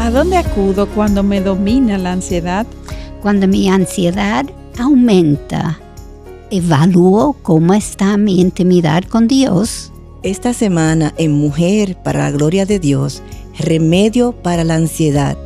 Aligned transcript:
¿A 0.00 0.10
dónde 0.10 0.38
acudo 0.38 0.88
cuando 0.88 1.22
me 1.22 1.42
domina 1.42 1.98
la 1.98 2.12
ansiedad? 2.12 2.66
Cuando 3.20 3.46
mi 3.46 3.68
ansiedad 3.68 4.46
aumenta, 4.78 5.78
evalúo 6.50 7.36
cómo 7.42 7.74
está 7.74 8.16
mi 8.16 8.40
intimidad 8.40 9.04
con 9.04 9.28
Dios. 9.28 9.92
Esta 10.22 10.54
semana 10.54 11.12
en 11.18 11.32
Mujer 11.32 11.98
para 12.02 12.20
la 12.20 12.30
Gloria 12.30 12.64
de 12.64 12.78
Dios, 12.78 13.22
remedio 13.58 14.32
para 14.32 14.64
la 14.64 14.76
ansiedad, 14.76 15.36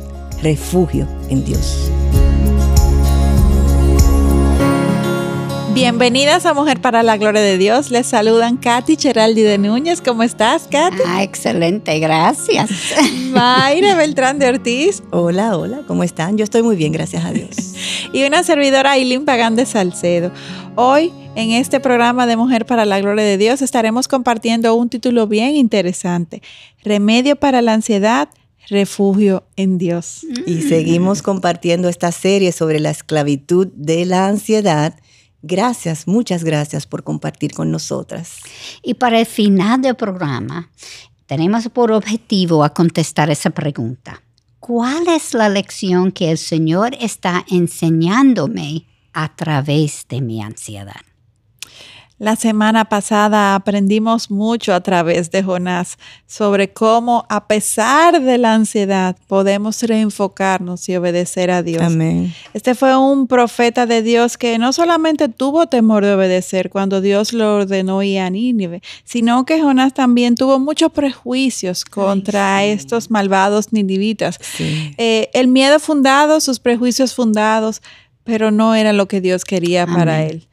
refugio 0.41 1.05
en 1.27 1.43
Dios. 1.43 1.91
Bienvenidas 5.75 6.45
a 6.45 6.53
Mujer 6.53 6.79
para 6.79 7.03
la 7.03 7.17
Gloria 7.17 7.41
de 7.41 7.57
Dios. 7.57 7.91
Les 7.91 8.07
saludan 8.07 8.55
Katy 8.55 8.95
Cheraldi 8.95 9.41
de 9.41 9.57
Núñez. 9.57 9.99
¿Cómo 9.99 10.23
estás, 10.23 10.69
Katy? 10.71 10.99
Ah, 11.05 11.21
excelente, 11.21 11.99
gracias. 11.99 12.69
Mayra 13.33 13.93
Beltrán 13.95 14.39
de 14.39 14.47
Ortiz. 14.47 15.03
Hola, 15.11 15.57
hola, 15.57 15.81
¿cómo 15.85 16.05
están? 16.05 16.37
Yo 16.37 16.45
estoy 16.45 16.63
muy 16.63 16.77
bien, 16.77 16.93
gracias 16.93 17.25
a 17.25 17.33
Dios. 17.33 17.57
y 18.13 18.23
una 18.23 18.43
servidora 18.43 18.91
Aileen 18.91 19.25
Pagán 19.25 19.57
de 19.57 19.65
Salcedo. 19.65 20.31
Hoy, 20.75 21.11
en 21.35 21.51
este 21.51 21.81
programa 21.81 22.25
de 22.25 22.37
Mujer 22.37 22.65
para 22.65 22.85
la 22.85 23.01
Gloria 23.01 23.25
de 23.25 23.37
Dios, 23.37 23.61
estaremos 23.61 24.07
compartiendo 24.07 24.73
un 24.75 24.87
título 24.87 25.27
bien 25.27 25.57
interesante: 25.57 26.41
Remedio 26.85 27.35
para 27.35 27.61
la 27.61 27.73
ansiedad 27.73 28.29
refugio 28.69 29.43
en 29.57 29.77
Dios. 29.77 30.25
Y 30.47 30.61
seguimos 30.61 31.21
compartiendo 31.21 31.89
esta 31.89 32.13
serie 32.13 32.53
sobre 32.53 32.79
la 32.79 32.91
esclavitud 32.91 33.67
de 33.75 34.05
la 34.05 34.27
ansiedad 34.27 34.95
Gracias, 35.47 36.07
muchas 36.07 36.43
gracias 36.43 36.87
por 36.87 37.03
compartir 37.03 37.53
con 37.53 37.69
nosotras. 37.69 38.39
Y 38.81 38.95
para 38.95 39.19
el 39.19 39.27
final 39.27 39.79
del 39.79 39.95
programa, 39.95 40.71
tenemos 41.27 41.69
por 41.69 41.91
objetivo 41.91 42.63
a 42.63 42.73
contestar 42.73 43.29
esa 43.29 43.51
pregunta. 43.51 44.23
¿Cuál 44.59 45.07
es 45.07 45.35
la 45.35 45.47
lección 45.47 46.11
que 46.11 46.31
el 46.31 46.39
Señor 46.39 46.97
está 46.99 47.45
enseñándome 47.47 48.87
a 49.13 49.35
través 49.35 50.07
de 50.09 50.21
mi 50.21 50.41
ansiedad? 50.41 51.01
La 52.25 52.35
semana 52.35 52.85
pasada 52.85 53.53
aprendimos 53.53 54.31
mucho 54.31 54.73
a 54.73 54.81
través 54.81 55.29
de 55.29 55.43
Jonás 55.43 55.99
sobre 56.25 56.73
cómo 56.73 57.23
a 57.29 57.45
pesar 57.45 58.19
de 58.19 58.39
la 58.39 58.55
ansiedad 58.55 59.15
podemos 59.27 59.83
reenfocarnos 59.83 60.89
y 60.89 60.95
obedecer 60.95 61.51
a 61.51 61.61
Dios. 61.61 61.83
Amén. 61.83 62.33
Este 62.55 62.73
fue 62.73 62.97
un 62.97 63.27
profeta 63.27 63.85
de 63.85 64.01
Dios 64.01 64.39
que 64.39 64.57
no 64.57 64.73
solamente 64.73 65.29
tuvo 65.29 65.67
temor 65.67 66.03
de 66.03 66.15
obedecer 66.15 66.71
cuando 66.71 66.99
Dios 66.99 67.31
lo 67.31 67.57
ordenó 67.57 68.01
y 68.01 68.17
a 68.17 68.27
Nínive, 68.27 68.81
sino 69.03 69.45
que 69.45 69.61
Jonás 69.61 69.93
también 69.93 70.33
tuvo 70.33 70.57
muchos 70.57 70.91
prejuicios 70.91 71.85
contra 71.85 72.63
estos 72.63 73.11
malvados 73.11 73.71
ninivitas. 73.71 74.39
Eh, 74.57 75.29
el 75.33 75.47
miedo 75.47 75.79
fundado, 75.79 76.39
sus 76.39 76.57
prejuicios 76.57 77.13
fundados, 77.13 77.83
pero 78.25 78.51
no 78.51 78.75
era 78.75 78.91
lo 78.91 79.07
que 79.07 79.21
Dios 79.21 79.45
quería 79.45 79.87
para 79.87 80.23
él 80.23 80.45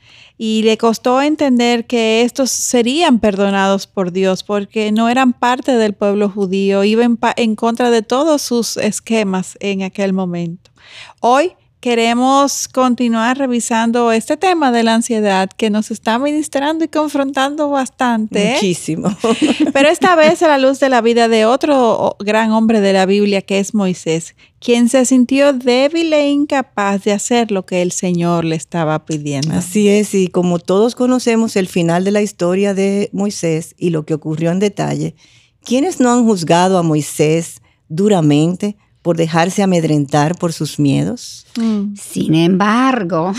y 0.45 0.63
le 0.63 0.77
costó 0.77 1.23
entender 1.23 1.87
que 1.87 2.23
estos 2.23 2.51
serían 2.51 3.21
perdonados 3.21 3.87
por 3.87 4.11
Dios 4.11 4.43
porque 4.43 4.91
no 4.91 5.09
eran 5.09 5.33
parte 5.33 5.77
del 5.77 5.93
pueblo 5.93 6.29
judío, 6.29 6.83
iban 6.83 7.17
en 7.37 7.55
contra 7.55 7.93
de 7.93 8.03
todos 8.03 8.43
sus 8.43 8.77
esquemas 8.77 9.57
en 9.61 9.83
aquel 9.83 10.13
momento. 10.13 10.73
Hoy 11.21 11.53
queremos 11.83 12.69
continuar 12.69 13.37
revisando 13.39 14.13
este 14.13 14.37
tema 14.37 14.71
de 14.71 14.85
la 14.85 14.95
ansiedad 14.95 15.51
que 15.57 15.69
nos 15.69 15.91
está 15.91 16.17
ministrando 16.21 16.85
y 16.85 16.89
confrontando 16.89 17.71
bastante. 17.71 18.53
Muchísimo. 18.53 19.15
Pero 19.73 19.89
esta 19.89 20.15
vez 20.15 20.45
a 20.45 20.49
la 20.49 20.59
luz 20.59 20.79
de 20.79 20.89
la 20.89 21.01
vida 21.01 21.27
de 21.27 21.45
otro 21.45 22.15
gran 22.21 22.53
hombre 22.53 22.81
de 22.81 22.93
la 22.93 23.05
Biblia 23.05 23.43
que 23.43 23.59
es 23.59 23.75
Moisés, 23.75 24.37
quien 24.61 24.89
se 24.89 25.05
sintió 25.05 25.53
débil 25.53 26.13
e 26.13 26.31
incapaz 26.31 27.03
de 27.03 27.11
hacer 27.11 27.51
lo 27.51 27.67
que 27.67 27.83
el 27.83 27.91
Señor 27.91 28.45
le 28.45 28.55
estaba 28.55 29.05
pidiendo. 29.05 29.53
Así 29.53 29.89
es, 29.89 30.15
y 30.15 30.29
como 30.29 30.61
todos 30.61 30.95
conocemos 30.95 31.57
el 31.57 31.67
final 31.67 32.05
de 32.05 32.13
la 32.13 32.23
historia 32.23 32.75
de 32.75 33.11
Moisés 33.13 33.75
y 33.77 33.91
lo 33.91 34.07
que 34.07 34.15
ocurrió 34.15 34.53
en 34.53 34.61
detalle, 34.61 35.17
¿quiénes 35.65 35.99
no 35.99 36.13
han 36.13 36.25
juzgado 36.27 36.79
a 36.79 36.85
Moisés 36.85 37.61
duramente? 37.89 38.77
Por 39.03 39.17
dejarse 39.17 39.63
amedrentar 39.63 40.37
por 40.39 40.53
sus 40.53 40.79
miedos? 40.79 41.45
Mm. 41.57 41.97
Sin 41.97 42.35
embargo, 42.35 43.33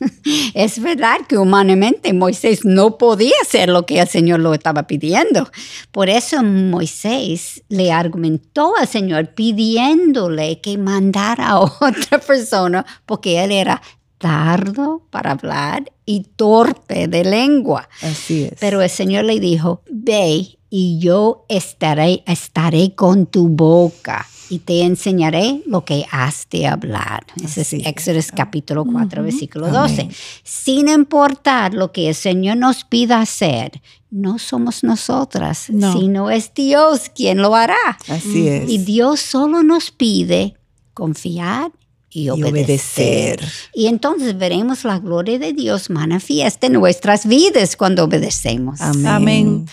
es 0.54 0.80
verdad 0.80 1.18
que 1.28 1.36
humanamente 1.36 2.12
Moisés 2.12 2.64
no 2.64 2.96
podía 2.96 3.34
hacer 3.42 3.68
lo 3.68 3.84
que 3.86 4.00
el 4.00 4.08
Señor 4.08 4.40
lo 4.40 4.54
estaba 4.54 4.86
pidiendo. 4.86 5.48
Por 5.92 6.08
eso 6.08 6.42
Moisés 6.42 7.62
le 7.68 7.92
argumentó 7.92 8.74
al 8.76 8.88
Señor 8.88 9.34
pidiéndole 9.34 10.60
que 10.60 10.78
mandara 10.78 11.50
a 11.50 11.60
otra 11.80 12.18
persona 12.18 12.84
porque 13.04 13.44
él 13.44 13.52
era 13.52 13.80
tardo 14.18 15.02
para 15.10 15.32
hablar 15.32 15.92
y 16.04 16.24
torpe 16.36 17.08
de 17.08 17.24
lengua. 17.24 17.88
Así 18.02 18.44
es. 18.44 18.54
Pero 18.58 18.82
el 18.82 18.90
Señor 18.90 19.24
le 19.24 19.38
dijo, 19.40 19.82
ve 19.90 20.58
y 20.68 20.98
yo 21.00 21.46
estaré, 21.48 22.22
estaré 22.26 22.94
con 22.94 23.26
tu 23.26 23.48
boca 23.48 24.26
y 24.50 24.58
te 24.58 24.82
enseñaré 24.82 25.62
lo 25.64 25.84
que 25.84 26.04
has 26.10 26.46
de 26.50 26.66
hablar. 26.66 27.24
Ese 27.42 27.62
es 27.62 27.72
Éxodo 27.72 28.18
capítulo 28.34 28.84
4, 28.84 29.22
versículo 29.22 29.68
12. 29.68 30.08
Sin 30.42 30.88
importar 30.88 31.72
lo 31.72 31.92
que 31.92 32.08
el 32.08 32.14
Señor 32.14 32.56
nos 32.56 32.84
pida 32.84 33.20
hacer, 33.20 33.80
no 34.10 34.38
somos 34.40 34.82
nosotras, 34.82 35.58
sino 35.58 36.30
es 36.30 36.52
Dios 36.52 37.10
quien 37.14 37.38
lo 37.38 37.54
hará. 37.54 37.96
Así 38.08 38.48
es. 38.48 38.68
Y 38.68 38.78
Dios 38.78 39.20
solo 39.20 39.62
nos 39.62 39.92
pide 39.92 40.54
confiar 40.94 41.70
y 42.10 42.28
obedecer. 42.30 43.40
y 43.72 43.86
entonces 43.86 44.36
veremos 44.36 44.84
la 44.84 44.98
gloria 44.98 45.38
de 45.38 45.52
Dios 45.52 45.90
manifiesta 45.90 46.66
en 46.66 46.74
nuestras 46.74 47.26
vidas 47.26 47.76
cuando 47.76 48.04
obedecemos. 48.04 48.80
Amén. 48.80 49.66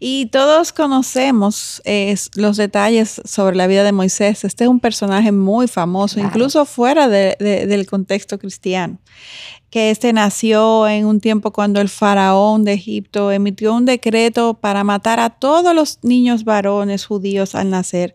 Y 0.00 0.26
todos 0.26 0.72
conocemos 0.72 1.80
eh, 1.84 2.14
los 2.34 2.56
detalles 2.56 3.22
sobre 3.24 3.56
la 3.56 3.66
vida 3.66 3.84
de 3.84 3.92
Moisés. 3.92 4.44
Este 4.44 4.64
es 4.64 4.70
un 4.70 4.80
personaje 4.80 5.30
muy 5.30 5.68
famoso, 5.68 6.18
incluso 6.20 6.64
fuera 6.64 7.08
del 7.08 7.86
contexto 7.86 8.38
cristiano 8.38 8.98
que 9.74 9.90
este 9.90 10.12
nació 10.12 10.86
en 10.86 11.04
un 11.04 11.18
tiempo 11.18 11.52
cuando 11.52 11.80
el 11.80 11.88
faraón 11.88 12.62
de 12.62 12.74
Egipto 12.74 13.32
emitió 13.32 13.74
un 13.74 13.86
decreto 13.86 14.54
para 14.54 14.84
matar 14.84 15.18
a 15.18 15.30
todos 15.30 15.74
los 15.74 15.98
niños 16.02 16.44
varones 16.44 17.06
judíos 17.06 17.56
al 17.56 17.70
nacer, 17.70 18.14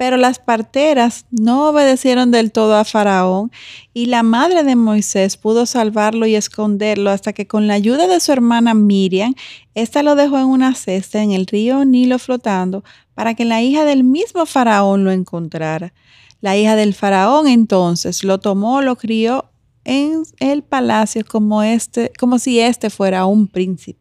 pero 0.00 0.16
las 0.16 0.38
parteras 0.38 1.26
no 1.30 1.68
obedecieron 1.68 2.30
del 2.30 2.52
todo 2.52 2.74
a 2.74 2.86
Faraón 2.86 3.52
y 3.92 4.06
la 4.06 4.22
madre 4.22 4.64
de 4.64 4.74
Moisés 4.74 5.36
pudo 5.36 5.66
salvarlo 5.66 6.24
y 6.24 6.36
esconderlo 6.36 7.10
hasta 7.10 7.34
que 7.34 7.46
con 7.46 7.66
la 7.66 7.74
ayuda 7.74 8.06
de 8.06 8.18
su 8.18 8.32
hermana 8.32 8.72
Miriam, 8.72 9.34
ésta 9.74 10.02
lo 10.02 10.14
dejó 10.14 10.38
en 10.38 10.46
una 10.46 10.74
cesta 10.74 11.22
en 11.22 11.32
el 11.32 11.46
río 11.46 11.84
Nilo 11.84 12.18
flotando 12.18 12.82
para 13.12 13.34
que 13.34 13.44
la 13.44 13.60
hija 13.60 13.84
del 13.84 14.02
mismo 14.02 14.46
Faraón 14.46 15.04
lo 15.04 15.10
encontrara. 15.10 15.92
La 16.40 16.56
hija 16.56 16.76
del 16.76 16.94
Faraón 16.94 17.46
entonces 17.46 18.24
lo 18.24 18.40
tomó, 18.40 18.80
lo 18.80 18.96
crió 18.96 19.50
en 19.84 20.22
el 20.38 20.62
palacio 20.62 21.26
como, 21.28 21.62
este, 21.62 22.10
como 22.18 22.38
si 22.38 22.58
éste 22.58 22.88
fuera 22.88 23.26
un 23.26 23.48
príncipe. 23.48 23.99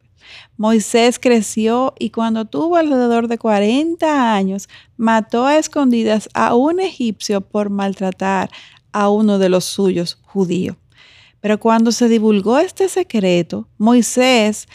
Moisés 0.57 1.19
creció 1.19 1.93
y 1.99 2.09
cuando 2.09 2.45
tuvo 2.45 2.75
alrededor 2.75 3.27
de 3.27 3.37
40 3.37 4.33
años, 4.33 4.69
mató 4.97 5.45
a 5.45 5.57
escondidas 5.57 6.29
a 6.33 6.55
un 6.55 6.79
egipcio 6.79 7.41
por 7.41 7.69
maltratar 7.69 8.49
a 8.91 9.09
uno 9.09 9.39
de 9.39 9.49
los 9.49 9.65
suyos 9.65 10.17
judíos. 10.23 10.75
Pero 11.41 11.59
cuando 11.59 11.91
se 11.91 12.09
divulgó 12.09 12.59
este 12.59 12.89
secreto, 12.89 13.67
Moisés, 13.77 14.67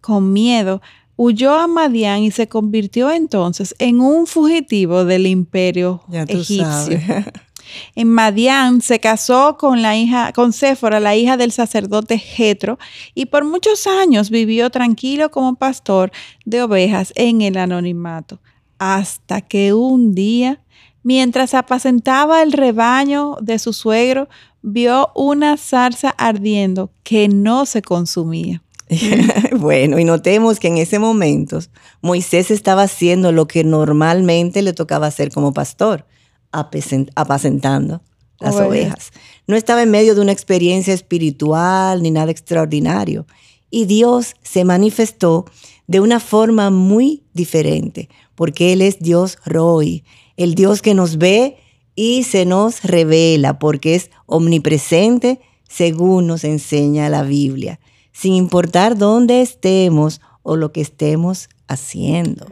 con 0.00 0.32
miedo, 0.32 0.80
huyó 1.16 1.54
a 1.54 1.66
Madián 1.66 2.22
y 2.22 2.30
se 2.30 2.48
convirtió 2.48 3.10
entonces 3.10 3.74
en 3.78 4.00
un 4.00 4.26
fugitivo 4.26 5.04
del 5.04 5.26
imperio 5.26 6.02
egipcio. 6.12 7.00
En 7.94 8.08
Madián 8.08 8.80
se 8.80 9.00
casó 9.00 9.56
con 9.56 9.82
la 9.82 9.96
hija, 9.96 10.32
con 10.32 10.52
Séfora, 10.52 11.00
la 11.00 11.16
hija 11.16 11.36
del 11.36 11.52
sacerdote 11.52 12.18
Jetro, 12.18 12.78
y 13.14 13.26
por 13.26 13.44
muchos 13.44 13.86
años 13.86 14.30
vivió 14.30 14.70
tranquilo 14.70 15.30
como 15.30 15.56
pastor 15.56 16.10
de 16.44 16.62
ovejas 16.62 17.12
en 17.16 17.42
el 17.42 17.56
anonimato, 17.56 18.40
hasta 18.78 19.40
que 19.40 19.72
un 19.72 20.14
día, 20.14 20.62
mientras 21.02 21.54
apacentaba 21.54 22.42
el 22.42 22.52
rebaño 22.52 23.36
de 23.40 23.58
su 23.58 23.72
suegro, 23.72 24.28
vio 24.62 25.10
una 25.14 25.56
zarza 25.56 26.10
ardiendo 26.10 26.90
que 27.02 27.28
no 27.28 27.66
se 27.66 27.82
consumía. 27.82 28.62
bueno, 29.58 29.98
y 29.98 30.04
notemos 30.04 30.58
que 30.58 30.68
en 30.68 30.78
ese 30.78 30.98
momento 30.98 31.58
Moisés 32.00 32.50
estaba 32.50 32.84
haciendo 32.84 33.32
lo 33.32 33.46
que 33.46 33.62
normalmente 33.62 34.62
le 34.62 34.72
tocaba 34.72 35.06
hacer 35.06 35.30
como 35.30 35.52
pastor 35.52 36.06
apacentando 36.52 38.02
las 38.40 38.56
ovejas. 38.56 39.10
No 39.46 39.56
estaba 39.56 39.82
en 39.82 39.90
medio 39.90 40.14
de 40.14 40.20
una 40.20 40.32
experiencia 40.32 40.94
espiritual 40.94 42.02
ni 42.02 42.10
nada 42.10 42.30
extraordinario. 42.30 43.26
Y 43.70 43.84
Dios 43.84 44.34
se 44.42 44.64
manifestó 44.64 45.44
de 45.86 46.00
una 46.00 46.20
forma 46.20 46.70
muy 46.70 47.24
diferente, 47.32 48.08
porque 48.34 48.72
Él 48.72 48.82
es 48.82 48.98
Dios 49.00 49.38
Roy, 49.44 50.04
el 50.36 50.54
Dios 50.54 50.82
que 50.82 50.94
nos 50.94 51.18
ve 51.18 51.56
y 51.94 52.22
se 52.22 52.44
nos 52.44 52.82
revela 52.84 53.58
porque 53.58 53.94
es 53.94 54.10
omnipresente 54.26 55.40
según 55.68 56.26
nos 56.26 56.44
enseña 56.44 57.08
la 57.08 57.24
Biblia, 57.24 57.80
sin 58.12 58.34
importar 58.34 58.96
dónde 58.96 59.42
estemos 59.42 60.20
o 60.42 60.56
lo 60.56 60.72
que 60.72 60.80
estemos 60.80 61.48
haciendo. 61.68 62.46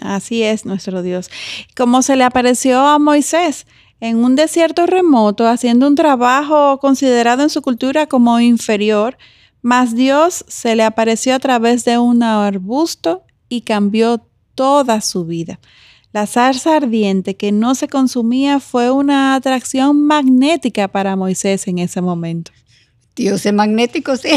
Así 0.00 0.42
es 0.42 0.64
nuestro 0.64 1.02
Dios. 1.02 1.30
Como 1.76 2.02
se 2.02 2.16
le 2.16 2.24
apareció 2.24 2.80
a 2.80 2.98
Moisés 2.98 3.66
en 4.00 4.24
un 4.24 4.36
desierto 4.36 4.86
remoto, 4.86 5.46
haciendo 5.46 5.86
un 5.86 5.94
trabajo 5.94 6.78
considerado 6.78 7.42
en 7.42 7.50
su 7.50 7.62
cultura 7.62 8.06
como 8.06 8.40
inferior, 8.40 9.16
mas 9.62 9.94
Dios 9.94 10.44
se 10.48 10.76
le 10.76 10.82
apareció 10.82 11.34
a 11.34 11.38
través 11.38 11.84
de 11.84 11.98
un 11.98 12.22
arbusto 12.22 13.22
y 13.48 13.62
cambió 13.62 14.26
toda 14.54 15.00
su 15.00 15.24
vida. 15.24 15.58
La 16.12 16.26
zarza 16.26 16.76
ardiente 16.76 17.36
que 17.36 17.50
no 17.50 17.74
se 17.74 17.88
consumía 17.88 18.60
fue 18.60 18.90
una 18.90 19.34
atracción 19.34 20.06
magnética 20.06 20.86
para 20.86 21.16
Moisés 21.16 21.66
en 21.66 21.78
ese 21.78 22.00
momento. 22.00 22.52
Dios 23.16 23.46
es 23.46 23.52
magnético, 23.52 24.16
sí. 24.16 24.28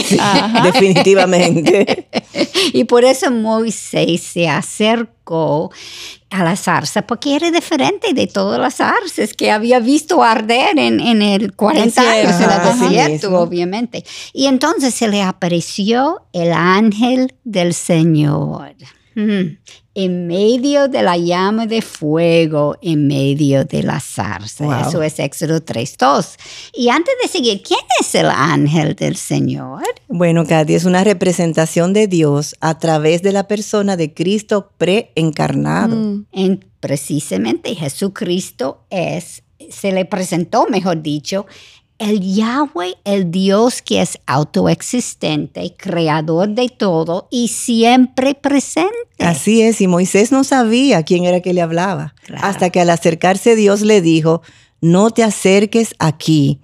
Definitivamente. 0.64 2.08
y 2.74 2.84
por 2.84 3.06
eso 3.06 3.32
Moisés 3.32 4.22
se 4.22 4.48
acercó 4.48 5.72
a 6.30 6.44
la 6.44 6.56
zarza, 6.56 7.02
porque 7.08 7.36
era 7.36 7.50
diferente 7.50 8.14
de 8.14 8.28
todas 8.28 8.60
las 8.60 8.76
zarzas 8.76 9.34
que 9.34 9.50
había 9.50 9.80
visto 9.80 10.22
arder 10.22 10.78
en, 10.78 11.22
el 11.22 11.54
40 11.54 12.02
años 12.02 12.36
en 12.40 12.50
el 12.52 12.80
desierto, 12.80 13.40
obviamente. 13.40 14.04
Y 14.34 14.46
entonces 14.46 14.94
se 14.94 15.08
le 15.08 15.24
apareció 15.24 16.22
el 16.34 16.52
ángel 16.54 17.34
del 17.44 17.74
Señor 17.74 18.76
en 19.18 20.28
medio 20.28 20.88
de 20.88 21.02
la 21.02 21.18
llama 21.18 21.66
de 21.66 21.82
fuego, 21.82 22.78
en 22.82 23.08
medio 23.08 23.66
de 23.66 23.82
la 23.82 24.00
zarza. 24.00 24.88
Eso 24.88 25.02
es 25.02 25.20
Éxodo 25.20 25.60
3.2. 25.60 26.38
Y 26.74 26.90
antes 26.90 27.16
de 27.24 27.28
seguir, 27.28 27.64
¿quién 27.64 27.80
es 28.00 28.14
el 28.14 28.28
ángel 28.28 28.96
del 28.96 29.16
Señor? 29.16 29.82
Bueno, 30.08 30.46
Katy, 30.46 30.76
es 30.76 30.86
una 30.86 31.04
representación 31.04 31.94
de 31.94 32.08
Dios 32.08 32.56
a 32.62 32.78
través 32.78 33.24
de 33.24 33.32
la 33.32 33.48
persona 33.48 33.98
de 33.98 34.14
Cristo 34.14 34.72
preencarnado. 34.78 35.96
Mm. 35.96 36.26
En, 36.32 36.66
precisamente 36.80 37.74
Jesucristo 37.74 38.86
es, 38.92 39.42
se 39.72 39.92
le 39.92 40.06
presentó, 40.06 40.68
mejor 40.70 41.02
dicho, 41.02 41.48
el 42.00 42.22
Yahweh, 42.22 42.96
el 43.06 43.32
Dios 43.32 43.82
que 43.82 44.02
es 44.02 44.20
autoexistente, 44.26 45.74
creador 45.78 46.50
de 46.50 46.70
todo 46.70 47.28
y 47.32 47.48
siempre 47.48 48.36
presente. 48.36 48.94
Así 49.20 49.62
es, 49.62 49.82
y 49.82 49.88
Moisés 49.88 50.32
no 50.32 50.44
sabía 50.44 51.04
quién 51.04 51.26
era 51.26 51.42
que 51.42 51.54
le 51.54 51.62
hablaba, 51.62 52.14
hasta 52.40 52.70
que 52.70 52.80
al 52.80 52.90
acercarse 52.90 53.56
Dios 53.56 53.82
le 53.82 54.02
dijo, 54.02 54.42
no 54.80 55.10
te 55.10 55.24
acerques 55.24 55.96
aquí, 55.98 56.60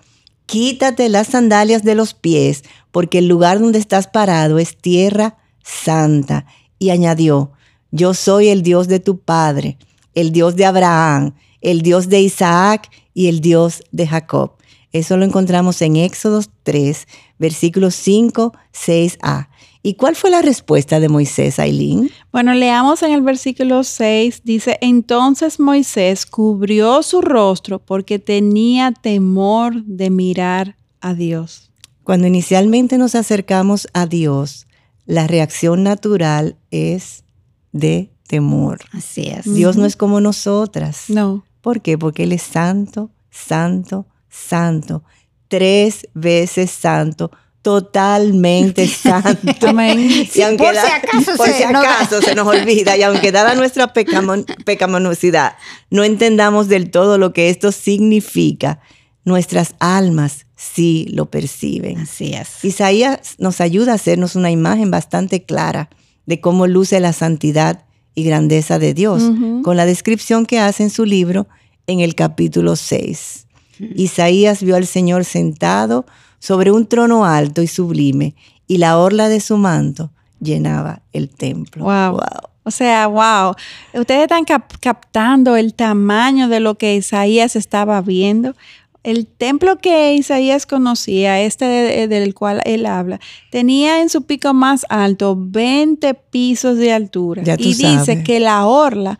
quítate 0.45 1.09
las 1.09 1.27
sandalias 1.27 1.83
de 1.83 1.95
los 1.95 2.13
pies, 2.13 2.63
porque 2.91 3.17
el 3.17 3.27
lugar 3.27 3.59
donde 3.59 3.79
estás 3.79 4.07
parado 4.07 4.59
es 4.59 4.77
tierra 4.77 5.37
santa. 5.63 6.45
Y 6.77 6.91
añadió, 6.91 7.53
yo 7.91 8.13
soy 8.13 8.49
el 8.49 8.61
Dios 8.61 8.87
de 8.87 8.99
tu 8.99 9.19
padre, 9.19 9.77
el 10.13 10.31
Dios 10.31 10.55
de 10.55 10.65
Abraham, 10.65 11.33
el 11.61 11.81
Dios 11.81 12.09
de 12.09 12.21
Isaac 12.21 12.89
y 13.13 13.27
el 13.29 13.39
Dios 13.39 13.83
de 13.91 14.05
Jacob. 14.05 14.57
Eso 14.93 15.17
lo 15.17 15.25
encontramos 15.25 15.81
en 15.81 15.95
Éxodo 15.95 16.41
3, 16.63 17.07
versículos 17.39 17.95
5, 17.95 18.53
6a. 18.71 19.49
¿Y 19.81 19.95
cuál 19.95 20.15
fue 20.15 20.29
la 20.29 20.41
respuesta 20.41 20.99
de 20.99 21.09
Moisés, 21.09 21.59
Aileen? 21.59 22.09
Bueno, 22.31 22.53
leamos 22.53 23.03
en 23.03 23.11
el 23.11 23.21
versículo 23.21 23.83
6, 23.83 24.43
dice, 24.45 24.77
entonces 24.81 25.59
Moisés 25.59 26.25
cubrió 26.25 27.03
su 27.03 27.21
rostro 27.21 27.79
porque 27.79 28.19
tenía 28.19 28.91
temor 28.91 29.83
de 29.83 30.09
mirar 30.09 30.77
a 31.01 31.13
Dios. 31.15 31.71
Cuando 32.03 32.27
inicialmente 32.27 32.97
nos 32.97 33.15
acercamos 33.15 33.87
a 33.93 34.05
Dios, 34.05 34.67
la 35.05 35.27
reacción 35.27 35.83
natural 35.83 36.55
es 36.71 37.23
de 37.71 38.11
temor. 38.27 38.79
Así 38.91 39.27
es. 39.27 39.53
Dios 39.53 39.75
no 39.75 39.85
es 39.85 39.97
como 39.97 40.21
nosotras. 40.21 41.05
No. 41.09 41.43
¿Por 41.61 41.81
qué? 41.81 41.97
Porque 41.97 42.23
Él 42.23 42.31
es 42.31 42.43
santo, 42.43 43.09
santo, 43.31 44.05
santo, 44.33 45.03
tres 45.47 46.07
veces 46.13 46.71
santo, 46.71 47.31
totalmente 47.61 48.87
santo. 48.87 49.67
Y 49.67 50.41
aunque 50.41 50.63
por 50.63 50.73
si 50.73 50.91
acaso, 50.91 51.37
por 51.37 51.47
se, 51.47 51.57
si 51.57 51.63
acaso 51.63 52.21
se 52.21 52.35
nos 52.35 52.47
olvida, 52.47 52.97
y 52.97 53.03
aunque 53.03 53.31
dada 53.31 53.55
nuestra 53.55 53.93
pecaminosidad 53.93 55.55
no 55.89 56.03
entendamos 56.03 56.67
del 56.67 56.89
todo 56.89 57.17
lo 57.17 57.33
que 57.33 57.49
esto 57.49 57.71
significa, 57.71 58.79
nuestras 59.23 59.75
almas 59.79 60.45
sí 60.55 61.07
lo 61.11 61.27
perciben. 61.27 61.99
Así 61.99 62.33
es. 62.33 62.63
Isaías 62.63 63.35
nos 63.37 63.61
ayuda 63.61 63.93
a 63.93 63.95
hacernos 63.95 64.35
una 64.35 64.51
imagen 64.51 64.91
bastante 64.91 65.43
clara 65.43 65.89
de 66.25 66.41
cómo 66.41 66.67
luce 66.67 66.99
la 66.99 67.13
santidad 67.13 67.85
y 68.15 68.23
grandeza 68.23 68.79
de 68.79 68.93
Dios, 68.93 69.23
con 69.63 69.75
la 69.75 69.85
descripción 69.85 70.45
que 70.45 70.59
hace 70.59 70.83
en 70.83 70.89
su 70.89 71.05
libro 71.05 71.47
en 71.87 71.99
el 71.99 72.15
capítulo 72.15 72.75
6. 72.75 73.47
Isaías 73.95 74.63
vio 74.63 74.75
al 74.75 74.85
Señor 74.85 75.25
sentado 75.25 76.05
sobre 76.39 76.71
un 76.71 76.85
trono 76.87 77.25
alto 77.25 77.61
y 77.61 77.67
sublime, 77.67 78.35
y 78.67 78.77
la 78.77 78.97
orla 78.97 79.29
de 79.29 79.39
su 79.39 79.57
manto 79.57 80.11
llenaba 80.39 81.01
el 81.13 81.29
templo. 81.29 81.85
Wow. 81.85 82.19
O 82.63 82.71
sea, 82.71 83.07
wow. 83.07 83.55
Ustedes 83.93 84.23
están 84.23 84.45
captando 84.45 85.55
el 85.55 85.73
tamaño 85.73 86.47
de 86.47 86.59
lo 86.59 86.75
que 86.75 86.95
Isaías 86.95 87.55
estaba 87.55 88.01
viendo. 88.01 88.55
El 89.03 89.27
templo 89.27 89.79
que 89.79 90.13
Isaías 90.13 90.65
conocía, 90.65 91.41
este 91.41 91.65
del 92.07 92.33
cual 92.33 92.61
él 92.63 92.85
habla, 92.85 93.19
tenía 93.51 94.01
en 94.01 94.09
su 94.09 94.23
pico 94.23 94.53
más 94.53 94.85
alto 94.87 95.35
20 95.37 96.13
pisos 96.13 96.77
de 96.77 96.93
altura. 96.93 97.43
y 97.57 97.73
dice 97.73 98.23
que 98.23 98.39
la 98.39 98.65
orla 98.65 99.19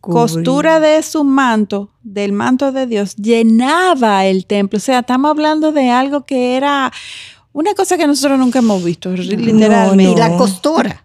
costura 0.00 0.80
de 0.80 1.02
su 1.02 1.24
manto, 1.24 1.90
del 2.02 2.32
manto 2.32 2.72
de 2.72 2.86
Dios, 2.86 3.16
llenaba 3.16 4.24
el 4.26 4.46
templo. 4.46 4.78
O 4.78 4.80
sea, 4.80 5.00
estamos 5.00 5.30
hablando 5.30 5.72
de 5.72 5.90
algo 5.90 6.24
que 6.24 6.56
era 6.56 6.92
una 7.52 7.74
cosa 7.74 7.98
que 7.98 8.06
nosotros 8.06 8.38
nunca 8.38 8.60
hemos 8.60 8.82
visto, 8.82 9.10
literalmente. 9.10 10.12
Y 10.12 10.16
la 10.16 10.36
costura. 10.36 11.04